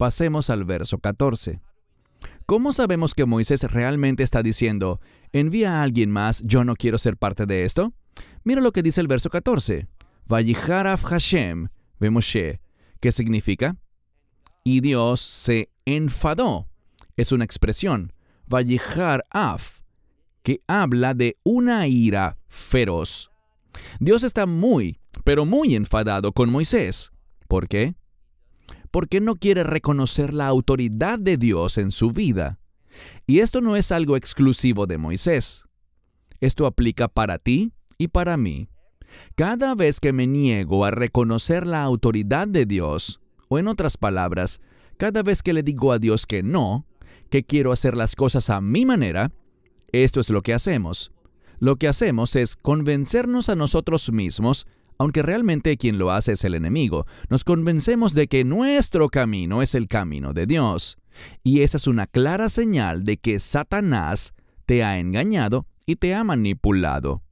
[0.00, 1.60] Pasemos al verso 14.
[2.46, 4.98] ¿Cómo sabemos que Moisés realmente está diciendo,
[5.30, 7.92] envía a alguien más, yo no quiero ser parte de esto?
[8.42, 9.88] Mira lo que dice el verso 14.
[10.24, 12.62] Vayiharaf Hashem Moshe.
[12.98, 13.76] ¿Qué significa?
[14.64, 16.70] Y Dios se enfadó.
[17.18, 18.14] Es una expresión.
[18.46, 19.82] Vayihar af,
[20.42, 23.30] que habla de una ira feroz.
[23.98, 27.12] Dios está muy, pero muy enfadado con Moisés.
[27.48, 27.99] ¿Por qué?
[28.90, 32.58] Porque no quiere reconocer la autoridad de Dios en su vida.
[33.26, 35.64] Y esto no es algo exclusivo de Moisés.
[36.40, 38.68] Esto aplica para ti y para mí.
[39.36, 44.60] Cada vez que me niego a reconocer la autoridad de Dios, o en otras palabras,
[44.96, 46.86] cada vez que le digo a Dios que no,
[47.30, 49.32] que quiero hacer las cosas a mi manera,
[49.92, 51.12] esto es lo que hacemos
[51.60, 54.66] lo que hacemos es convencernos a nosotros mismos,
[55.00, 59.74] aunque realmente quien lo hace es el enemigo, nos convencemos de que nuestro camino es
[59.74, 60.98] el camino de Dios.
[61.42, 64.34] Y esa es una clara señal de que Satanás
[64.66, 67.22] te ha engañado y te ha manipulado.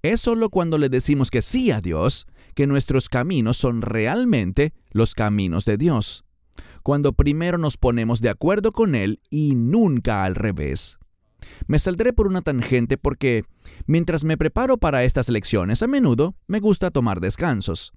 [0.00, 5.12] Es solo cuando le decimos que sí a Dios que nuestros caminos son realmente los
[5.12, 6.24] caminos de Dios.
[6.82, 10.98] Cuando primero nos ponemos de acuerdo con Él y nunca al revés.
[11.66, 13.44] Me saldré por una tangente porque,
[13.86, 17.92] mientras me preparo para estas lecciones, a menudo me gusta tomar descansos.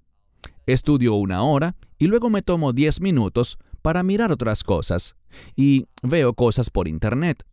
[0.65, 5.15] Estudio una hora y luego me tomo diez minutos para mirar otras cosas,
[5.55, 7.45] y veo cosas por Internet.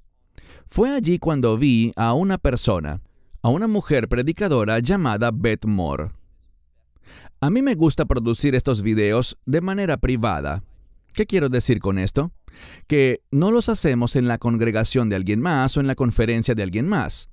[0.68, 3.01] Fue allí cuando vi a una persona,
[3.42, 6.11] a una mujer predicadora llamada Beth Moore.
[7.40, 10.64] A mí me gusta producir estos videos de manera privada.
[11.16, 12.31] ¿Qué quiero decir con esto?
[12.87, 16.62] que no los hacemos en la congregación de alguien más o en la conferencia de
[16.62, 17.31] alguien más.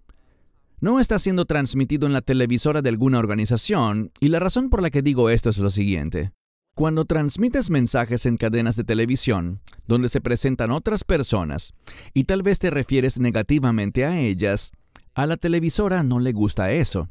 [0.80, 4.90] No está siendo transmitido en la televisora de alguna organización, y la razón por la
[4.90, 6.32] que digo esto es lo siguiente.
[6.76, 11.74] Cuando transmites mensajes en cadenas de televisión, donde se presentan otras personas,
[12.14, 14.72] y tal vez te refieres negativamente a ellas,
[15.14, 17.10] a la televisora no le gusta eso.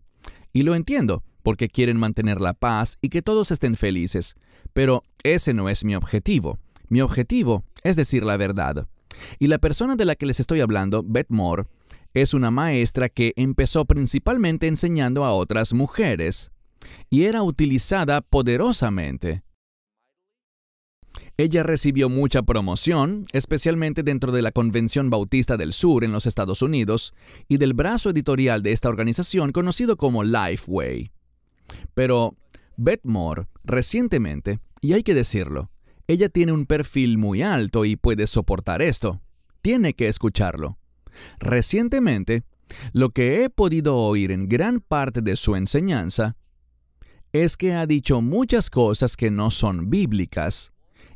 [0.52, 4.35] Y lo entiendo, porque quieren mantener la paz y que todos estén felices,
[4.72, 6.58] pero ese no es mi objetivo.
[6.88, 8.87] Mi objetivo es decir la verdad.
[9.38, 11.64] Y la persona de la que les estoy hablando, Beth Moore,
[12.14, 16.50] es una maestra que empezó principalmente enseñando a otras mujeres
[17.11, 19.42] y era utilizada poderosamente.
[21.38, 26.61] Ella recibió mucha promoción, especialmente dentro de la Convención Bautista del Sur en los Estados
[26.61, 27.14] Unidos
[27.48, 31.11] y del brazo editorial de esta organización conocido como Lifeway.
[31.94, 32.37] Pero
[32.76, 35.71] Beth Moore, recientemente, y hay que decirlo,
[36.09, 39.23] ella tiene un perfil muy alto y puede soportar esto.
[39.63, 40.77] Tiene que escucharlo.
[41.38, 42.42] Recientemente,
[42.92, 46.37] lo que he podido oír en gran parte de su enseñanza
[47.33, 50.73] es que ha dicho muchas cosas que no son bíblicas,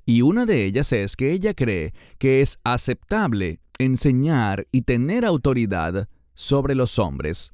[0.06, 6.08] y una de ellas es que ella cree que es aceptable enseñar y tener autoridad
[6.34, 7.52] sobre los hombres.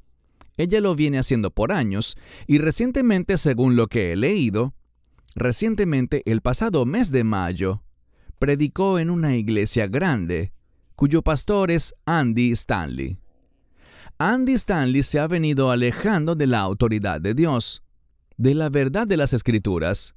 [0.58, 2.16] Ella lo viene haciendo por años,
[2.46, 4.74] y recientemente, según lo que he leído,
[5.34, 7.82] Recientemente, el pasado mes de mayo,
[8.38, 10.52] predicó en una iglesia grande,
[10.94, 13.18] cuyo pastor es Andy Stanley.
[14.18, 17.82] Andy Stanley se ha venido alejando de la autoridad de Dios,
[18.36, 20.14] de la verdad de las escrituras.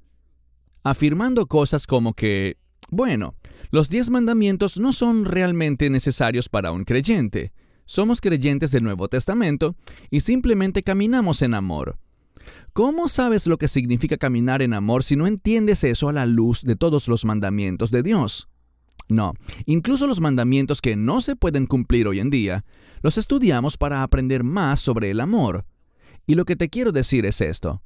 [0.84, 2.58] afirmando cosas como que,
[2.92, 3.34] bueno,
[3.72, 7.54] los diez mandamientos no son realmente necesarios para un creyente.
[7.86, 9.76] Somos creyentes del Nuevo Testamento
[10.12, 11.98] y simplemente caminamos en amor.
[12.74, 16.62] ¿Cómo sabes lo que significa caminar en amor si no entiendes eso a la luz
[16.64, 18.50] de todos los mandamientos de Dios?
[19.08, 19.34] No,
[19.66, 22.66] incluso los mandamientos que no se pueden cumplir hoy en día,
[23.02, 25.66] los estudiamos para aprender más sobre el amor.
[26.26, 27.82] Y lo que te quiero decir es esto.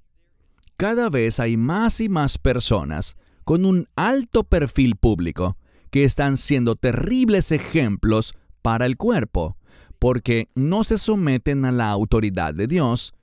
[0.77, 5.57] Cada vez hay más y más personas con un alto perfil público
[5.91, 9.57] que están siendo terribles ejemplos para el cuerpo,
[9.97, 13.13] porque no se someten a la autoridad de Dios,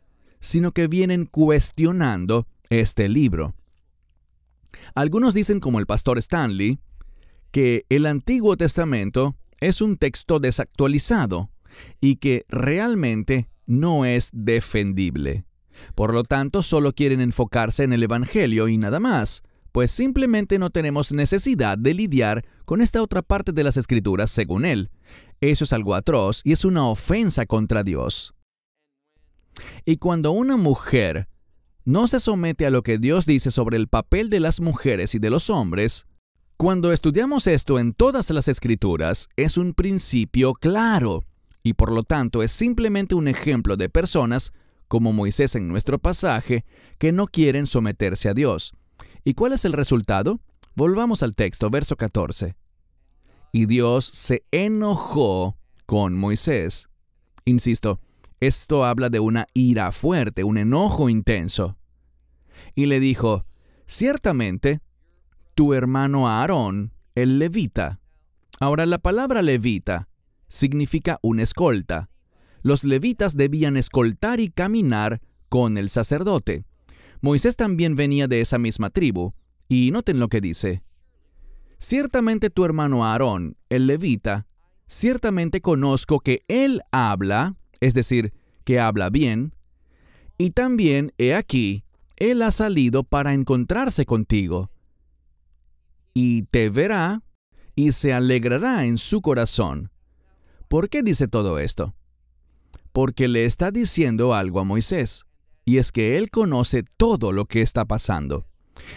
[0.41, 3.55] sino que vienen cuestionando este libro.
[4.95, 6.79] Algunos dicen, como el pastor Stanley,
[7.51, 11.51] que el Antiguo Testamento es un texto desactualizado
[12.01, 15.45] y que realmente no es defendible.
[15.95, 20.71] Por lo tanto, solo quieren enfocarse en el Evangelio y nada más, pues simplemente no
[20.71, 24.91] tenemos necesidad de lidiar con esta otra parte de las Escrituras según él.
[25.41, 28.36] Eso es algo atroz y es una ofensa contra Dios.
[29.85, 31.29] Y cuando una mujer
[31.85, 35.19] no se somete a lo que Dios dice sobre el papel de las mujeres y
[35.19, 36.07] de los hombres,
[36.57, 41.25] cuando estudiamos esto en todas las escrituras, es un principio claro,
[41.63, 44.53] y por lo tanto es simplemente un ejemplo de personas,
[44.89, 46.65] como Moisés en nuestro pasaje,
[46.99, 48.73] que no quieren someterse a Dios.
[49.23, 50.41] ¿Y cuál es el resultado?
[50.75, 52.57] Volvamos al texto, verso 14.
[53.53, 56.89] Y Dios se enojó con Moisés.
[57.45, 58.01] Insisto,
[58.41, 61.77] esto habla de una ira fuerte, un enojo intenso.
[62.75, 63.45] Y le dijo,
[63.87, 64.81] ciertamente,
[65.55, 68.01] tu hermano Aarón, el levita.
[68.61, 70.09] Ahora la palabra levita
[70.49, 72.11] significa un escolta.
[72.63, 76.65] Los levitas debían escoltar y caminar con el sacerdote.
[77.21, 79.33] Moisés también venía de esa misma tribu,
[79.69, 80.83] y noten lo que dice.
[81.79, 84.47] Ciertamente tu hermano Aarón, el levita,
[84.87, 88.33] ciertamente conozco que él habla, es decir,
[88.65, 89.55] que habla bien,
[90.39, 91.85] y también, he aquí,
[92.17, 94.71] él ha salido para encontrarse contigo
[96.15, 97.23] y te verá
[97.75, 99.91] y se alegrará en su corazón.
[100.69, 101.95] ¿Por qué dice todo esto?
[102.93, 105.27] Porque le está diciendo algo a Moisés,
[105.65, 108.47] y es que él conoce todo lo que está pasando.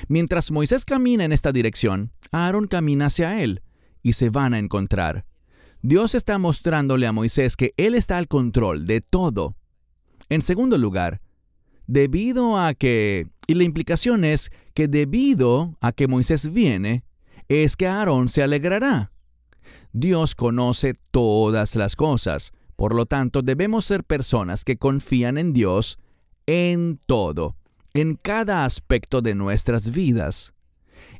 [0.07, 3.61] Mientras Moisés camina en esta dirección, Aarón camina hacia él,
[4.01, 5.25] y se van a encontrar.
[5.81, 9.55] Dios está mostrándole a Moisés que él está al control de todo.
[10.27, 11.21] En segundo lugar,
[11.87, 17.03] debido a que, y la implicación es que debido a que Moisés viene,
[17.47, 19.11] es que Aarón se alegrará.
[19.93, 25.97] Dios conoce todas las cosas, por lo tanto debemos ser personas que confían en Dios
[26.45, 27.55] en todo,
[27.93, 30.53] en cada aspecto de nuestras vidas.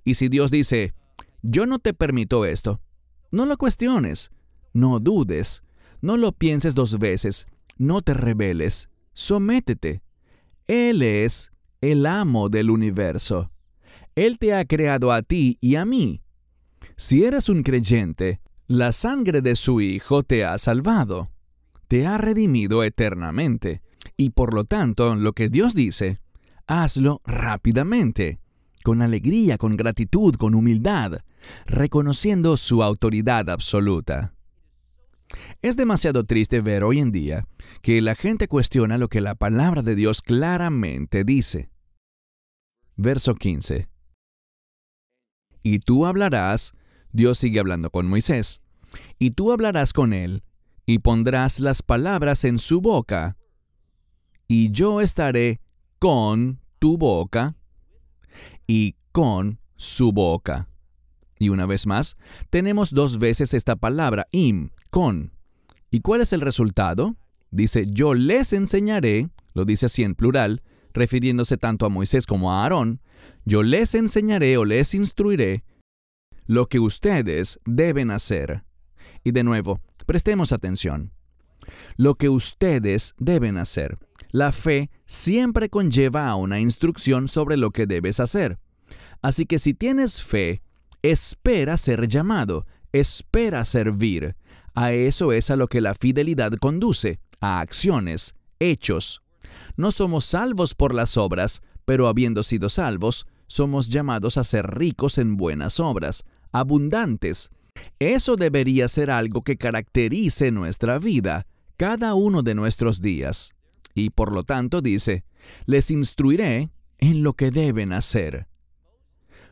[0.03, 0.93] Y si Dios dice,
[1.41, 2.81] yo no te permito esto,
[3.31, 4.31] no lo cuestiones,
[4.79, 5.63] no dudes,
[6.01, 10.01] no lo pienses dos veces, no te rebeles, sométete.
[10.67, 11.51] Él es
[11.81, 13.51] el amo del universo.
[14.15, 16.21] Él te ha creado a ti y a mí.
[16.95, 21.29] Si eres un creyente, la sangre de su Hijo te ha salvado,
[21.87, 23.81] te ha redimido eternamente,
[24.15, 26.19] y por lo tanto lo que Dios dice,
[26.67, 28.39] hazlo rápidamente,
[28.83, 31.21] con alegría, con gratitud, con humildad,
[31.65, 34.33] reconociendo su autoridad absoluta.
[35.61, 37.45] Es demasiado triste ver hoy en día
[37.81, 41.69] que la gente cuestiona lo que la palabra de Dios claramente dice.
[42.95, 43.87] Verso 15
[45.63, 46.73] y tú hablarás,
[47.11, 48.61] Dios sigue hablando con Moisés,
[49.17, 50.43] y tú hablarás con él,
[50.85, 53.37] y pondrás las palabras en su boca,
[54.47, 55.61] y yo estaré
[55.99, 57.55] con tu boca
[58.65, 60.69] y con su boca.
[61.39, 62.17] Y una vez más,
[62.49, 65.31] tenemos dos veces esta palabra, im, con.
[65.89, 67.15] ¿Y cuál es el resultado?
[67.49, 70.61] Dice, yo les enseñaré, lo dice así en plural,
[70.93, 73.01] refiriéndose tanto a Moisés como a Aarón,
[73.45, 75.63] yo les enseñaré o les instruiré
[76.45, 78.63] lo que ustedes deben hacer.
[79.23, 81.11] Y de nuevo, prestemos atención.
[81.95, 83.97] Lo que ustedes deben hacer.
[84.31, 88.59] La fe siempre conlleva a una instrucción sobre lo que debes hacer.
[89.21, 90.61] Así que si tienes fe,
[91.03, 94.35] espera ser llamado, espera servir.
[94.75, 99.21] A eso es a lo que la fidelidad conduce, a acciones, hechos.
[99.75, 105.17] No somos salvos por las obras, pero habiendo sido salvos, somos llamados a ser ricos
[105.17, 107.49] en buenas obras, abundantes.
[107.97, 111.47] Eso debería ser algo que caracterice nuestra vida,
[111.77, 113.55] cada uno de nuestros días.
[113.95, 115.23] Y por lo tanto dice,
[115.65, 116.69] les instruiré
[116.99, 118.47] en lo que deben hacer.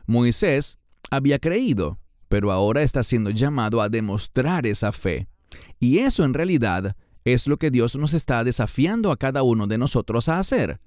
[0.06, 0.78] Moisés
[1.10, 1.98] había creído,
[2.28, 5.28] pero ahora está siendo llamado a demostrar esa fe.
[5.80, 9.78] Y eso en realidad es lo que Dios nos está desafiando a cada uno de
[9.78, 10.80] nosotros a hacer.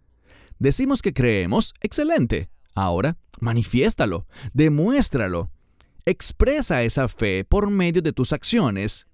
[0.60, 2.50] Decimos que creemos, excelente.
[2.74, 5.52] Ahora, manifiéstalo, demuéstralo.
[6.06, 9.08] Expresa esa fe por medio de tus acciones.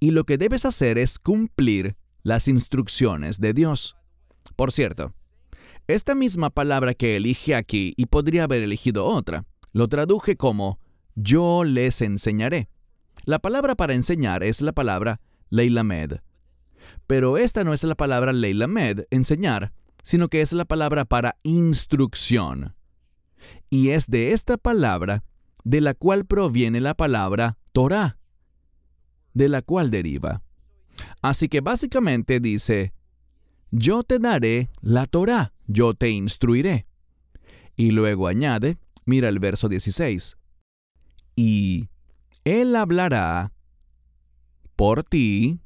[0.00, 3.96] Y lo que debes hacer es cumplir las instrucciones de Dios.
[4.56, 5.14] Por cierto,
[5.88, 10.78] esta misma palabra que elige aquí, y podría haber elegido otra, lo traduje como
[11.14, 12.68] yo les enseñaré.
[13.24, 15.20] La palabra para enseñar es la palabra
[15.50, 16.20] leilamed.
[17.06, 22.74] Pero esta no es la palabra leilamed, enseñar, sino que es la palabra para instrucción.
[23.70, 25.24] Y es de esta palabra
[25.64, 28.18] de la cual proviene la palabra Torah,
[29.34, 30.42] de la cual deriva.
[31.20, 32.92] Así que básicamente dice,
[33.70, 36.86] yo te daré la Torah, yo te instruiré.
[37.76, 40.36] Y luego añade, mira el verso 16,
[41.36, 41.88] y
[42.44, 43.52] él hablará
[44.76, 45.60] por ti,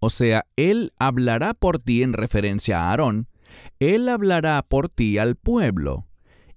[0.00, 3.28] o sea, Él hablará por ti en referencia a Aarón,
[3.78, 6.06] Él hablará por ti al pueblo,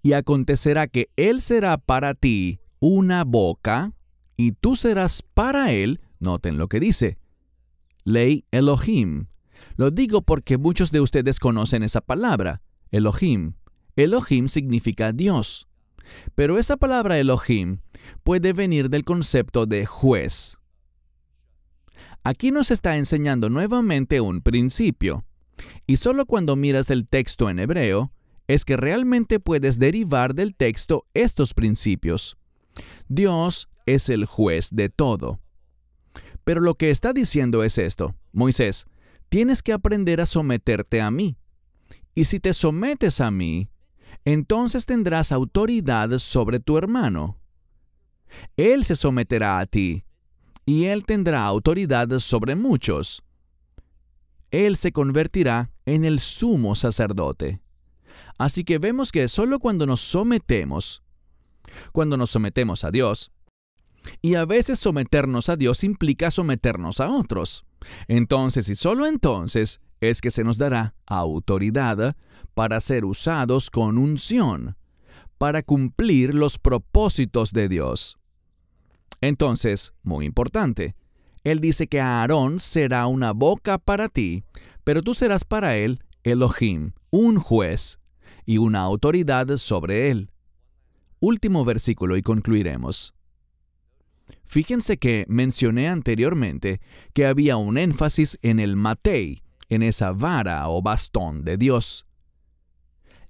[0.01, 3.93] y acontecerá que Él será para ti una boca,
[4.35, 7.17] y tú serás para Él, noten lo que dice,
[8.03, 9.27] ley Elohim.
[9.75, 12.61] Lo digo porque muchos de ustedes conocen esa palabra,
[12.91, 13.53] Elohim.
[13.95, 15.67] Elohim significa Dios.
[16.35, 17.79] Pero esa palabra Elohim
[18.23, 20.57] puede venir del concepto de juez.
[22.23, 25.25] Aquí nos está enseñando nuevamente un principio.
[25.85, 28.11] Y solo cuando miras el texto en hebreo
[28.47, 32.37] es que realmente puedes derivar del texto estos principios.
[33.07, 35.39] Dios es el juez de todo.
[36.43, 38.85] Pero lo que está diciendo es esto, Moisés,
[39.29, 41.37] tienes que aprender a someterte a mí.
[42.15, 43.69] Y si te sometes a mí,
[44.25, 47.37] entonces tendrás autoridad sobre tu hermano.
[48.57, 50.05] Él se someterá a ti,
[50.65, 53.23] y él tendrá autoridad sobre muchos.
[54.51, 57.61] Él se convertirá en el sumo sacerdote.
[58.37, 61.03] Así que vemos que solo cuando nos sometemos,
[61.91, 63.31] cuando nos sometemos a Dios,
[64.21, 67.65] y a veces someternos a Dios implica someternos a otros.
[68.07, 72.15] Entonces y solo entonces es que se nos dará autoridad
[72.53, 74.75] para ser usados con unción,
[75.37, 78.17] para cumplir los propósitos de Dios.
[79.21, 80.95] Entonces, muy importante,
[81.43, 84.43] Él dice que Aarón será una boca para ti,
[84.83, 87.99] pero tú serás para él Elohim, un juez,
[88.45, 90.31] y una autoridad sobre él.
[91.19, 93.13] Último versículo y concluiremos.
[94.45, 96.81] Fíjense que mencioné anteriormente
[97.13, 99.42] que había un énfasis en el matei,
[99.73, 102.05] en esa vara o bastón de Dios.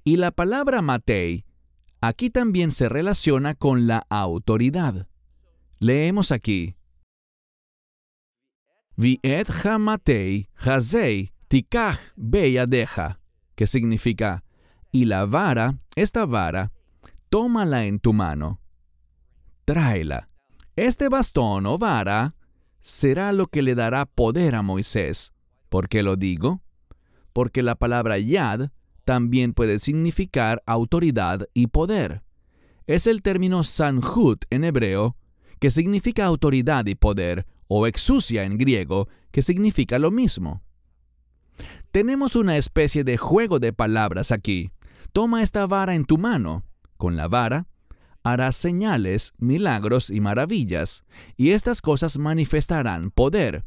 [0.03, 1.45] Y la palabra matei
[2.01, 5.07] aquí también se relaciona con la autoridad.
[5.79, 6.75] Leemos aquí.
[8.95, 13.19] Viet hamatei hazei tikach beyadeja,
[13.55, 14.43] que significa,
[14.91, 16.71] y la vara, esta vara,
[17.29, 18.59] tómala en tu mano,
[19.65, 20.29] tráela.
[20.75, 22.35] Este bastón o vara
[22.79, 25.33] será lo que le dará poder a Moisés.
[25.74, 26.61] ¿Por qué lo digo?
[27.34, 28.69] Porque la palabra yad
[29.05, 32.21] también puede significar autoridad y poder.
[32.86, 35.17] Es el término sanhut en hebreo,
[35.59, 40.61] que significa autoridad y poder, o exusia en griego, que significa lo mismo.
[41.91, 44.69] Tenemos una especie de juego de palabras aquí.
[45.11, 46.65] Toma esta vara en tu mano.
[46.97, 47.65] Con la vara
[48.21, 51.03] harás señales, milagros y maravillas,
[51.36, 53.65] y estas cosas manifestarán poder.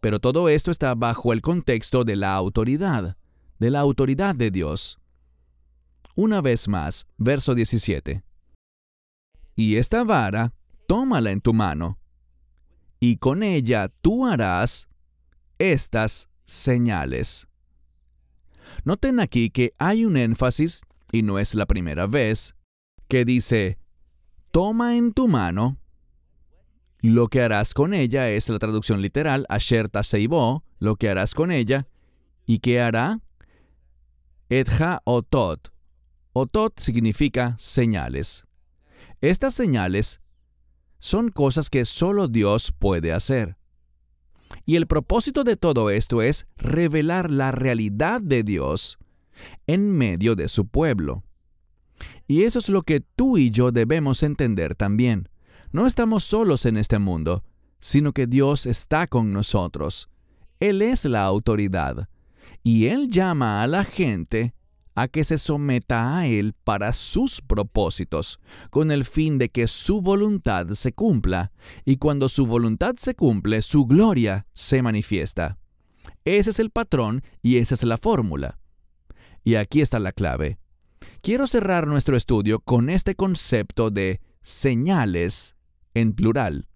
[0.00, 3.16] Pero todo esto está bajo el contexto de la autoridad,
[3.58, 4.98] de la autoridad de Dios.
[6.14, 8.22] Una vez más, verso 17.
[9.56, 10.54] Y esta vara,
[10.86, 11.98] tómala en tu mano,
[12.98, 14.88] y con ella tú harás
[15.58, 17.46] estas señales.
[18.84, 20.82] Noten aquí que hay un énfasis,
[21.12, 22.54] y no es la primera vez,
[23.08, 23.78] que dice,
[24.50, 25.79] toma en tu mano,
[27.08, 31.50] lo que harás con ella es la traducción literal, Asher Taseibo, lo que harás con
[31.50, 31.88] ella,
[32.46, 33.20] y qué hará?
[34.48, 35.72] Edja otot.
[36.32, 38.44] Otot significa señales.
[39.20, 40.20] Estas señales
[40.98, 43.56] son cosas que solo Dios puede hacer.
[44.66, 48.98] Y el propósito de todo esto es revelar la realidad de Dios
[49.66, 51.24] en medio de su pueblo.
[52.26, 55.29] Y eso es lo que tú y yo debemos entender también.
[55.72, 57.44] No estamos solos en este mundo,
[57.78, 60.08] sino que Dios está con nosotros.
[60.58, 62.08] Él es la autoridad.
[62.64, 64.52] Y Él llama a la gente
[64.96, 68.40] a que se someta a Él para sus propósitos,
[68.70, 71.52] con el fin de que su voluntad se cumpla,
[71.84, 75.56] y cuando su voluntad se cumple, su gloria se manifiesta.
[76.24, 78.58] Ese es el patrón y esa es la fórmula.
[79.44, 80.58] Y aquí está la clave.
[81.22, 85.54] Quiero cerrar nuestro estudio con este concepto de señales
[85.94, 86.66] en plural,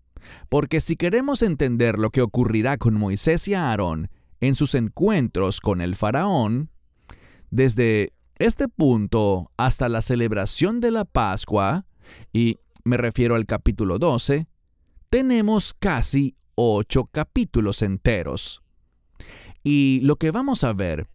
[0.49, 4.11] porque si queremos entender lo que ocurrirá con Moisés y Aarón
[4.41, 6.71] en sus encuentros con el faraón,
[7.51, 11.87] desde este punto hasta la celebración de la Pascua,
[12.33, 14.47] y me refiero al capítulo 12,
[15.09, 18.63] tenemos casi ocho capítulos enteros.
[19.63, 21.09] Y lo que vamos a ver,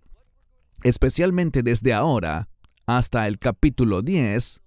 [0.83, 2.49] especialmente desde ahora
[2.87, 4.61] hasta el capítulo 10,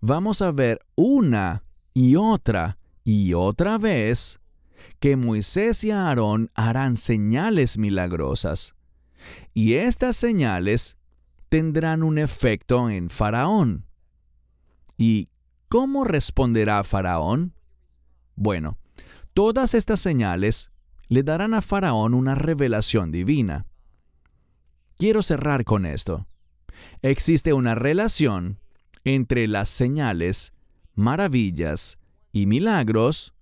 [0.00, 1.65] vamos a ver una
[1.96, 4.42] y otra y otra vez
[5.00, 8.74] que Moisés y Aarón harán señales milagrosas
[9.54, 10.98] y estas señales
[11.48, 13.86] tendrán un efecto en Faraón.
[14.98, 15.30] ¿Y
[15.70, 17.54] cómo responderá Faraón?
[18.34, 18.76] Bueno,
[19.32, 20.70] todas estas señales
[21.08, 23.64] le darán a Faraón una revelación divina.
[24.98, 26.26] Quiero cerrar con esto.
[27.00, 28.60] Existe una relación
[29.02, 30.52] entre las señales,
[30.96, 31.98] maravillas
[32.32, 33.34] y milagros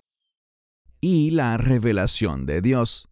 [1.01, 3.09] y la revelación de Dios.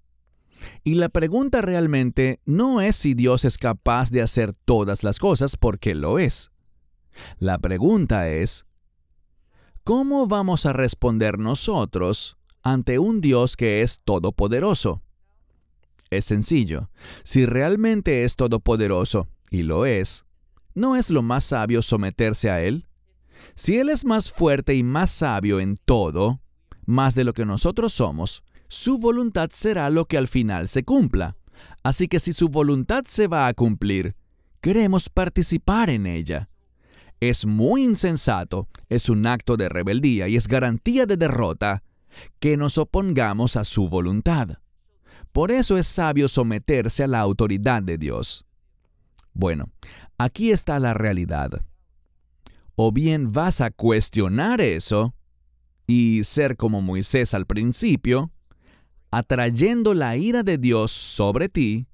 [0.85, 5.57] Y la pregunta realmente no es si Dios es capaz de hacer todas las cosas
[5.57, 6.51] porque lo es.
[7.39, 8.67] La pregunta es,
[9.85, 15.03] ¿cómo vamos a responder nosotros ante un Dios que es todopoderoso?
[16.11, 16.91] Es sencillo.
[17.25, 20.25] Si realmente es todopoderoso, y lo es,
[20.75, 22.87] ¿no es lo más sabio someterse a Él?
[23.55, 26.41] Si Él es más fuerte y más sabio en todo,
[26.87, 31.37] más de lo que nosotros somos, su voluntad será lo que al final se cumpla.
[31.83, 34.17] Así que si su voluntad se va a cumplir,
[34.61, 36.49] queremos participar en ella.
[37.21, 41.83] Es muy insensato, es un acto de rebeldía y es garantía de derrota
[42.41, 44.59] que nos opongamos a su voluntad.
[45.33, 48.45] Por eso es sabio someterse a la autoridad de Dios.
[49.33, 49.71] Bueno,
[50.19, 51.63] aquí está la realidad.
[52.75, 55.15] O bien vas a cuestionar eso
[55.87, 58.31] y ser como Moisés al principio,
[59.11, 61.87] atrayendo la ira de Dios sobre ti,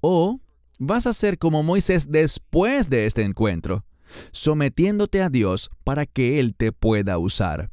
[0.00, 0.40] o
[0.78, 3.84] vas a ser como Moisés después de este encuentro,
[4.32, 7.70] sometiéndote a Dios para que Él te pueda usar.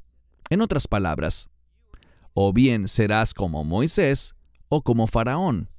[0.49, 1.49] En otras palabras,
[2.33, 4.33] o bien serás como Moisés
[4.69, 5.69] o como Faraón.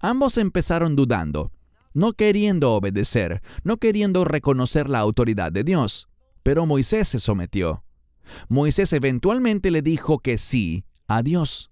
[0.00, 1.50] Ambos empezaron dudando,
[1.94, 6.08] no queriendo obedecer, no queriendo reconocer la autoridad de Dios,
[6.42, 7.84] pero Moisés se sometió.
[8.48, 11.70] Moisés eventualmente le dijo que sí a Dios.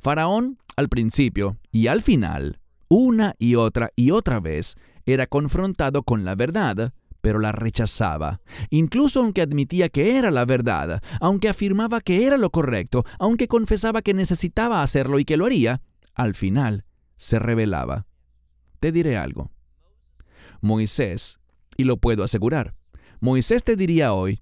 [0.00, 6.24] Faraón, al principio y al final, una y otra y otra vez, era confrontado con
[6.24, 8.40] la verdad, pero la rechazaba.
[8.70, 14.02] Incluso aunque admitía que era la verdad, aunque afirmaba que era lo correcto, aunque confesaba
[14.02, 15.82] que necesitaba hacerlo y que lo haría,
[16.14, 16.84] al final
[17.16, 18.07] se rebelaba.
[18.80, 19.50] Te diré algo.
[20.60, 21.38] Moisés,
[21.76, 22.74] y lo puedo asegurar,
[23.20, 24.40] Moisés te diría hoy,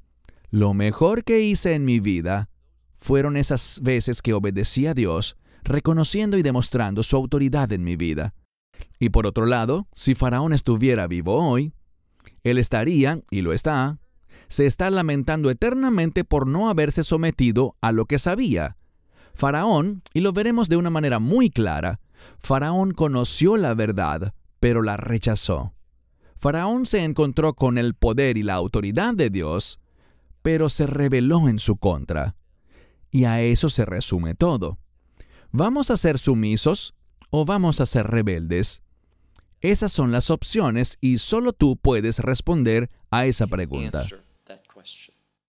[0.51, 2.51] lo mejor que hice en mi vida
[2.97, 8.35] fueron esas veces que obedecí a Dios, reconociendo y demostrando su autoridad en mi vida.
[8.99, 11.73] Y por otro lado, si Faraón estuviera vivo hoy,
[12.43, 13.99] él estaría, y lo está,
[14.49, 18.77] se está lamentando eternamente por no haberse sometido a lo que sabía.
[19.35, 22.01] Faraón, y lo veremos de una manera muy clara,
[22.39, 25.75] Faraón conoció la verdad, pero la rechazó.
[26.39, 29.81] Faraón se encontró con el poder y la autoridad de Dios,
[30.43, 32.37] pero se rebeló en su contra.
[33.11, 34.79] Y a eso se resume todo.
[35.51, 36.95] ¿Vamos a ser sumisos
[37.31, 38.83] o vamos a ser rebeldes?
[39.61, 44.05] Esas son las opciones y solo tú puedes responder a esa pregunta.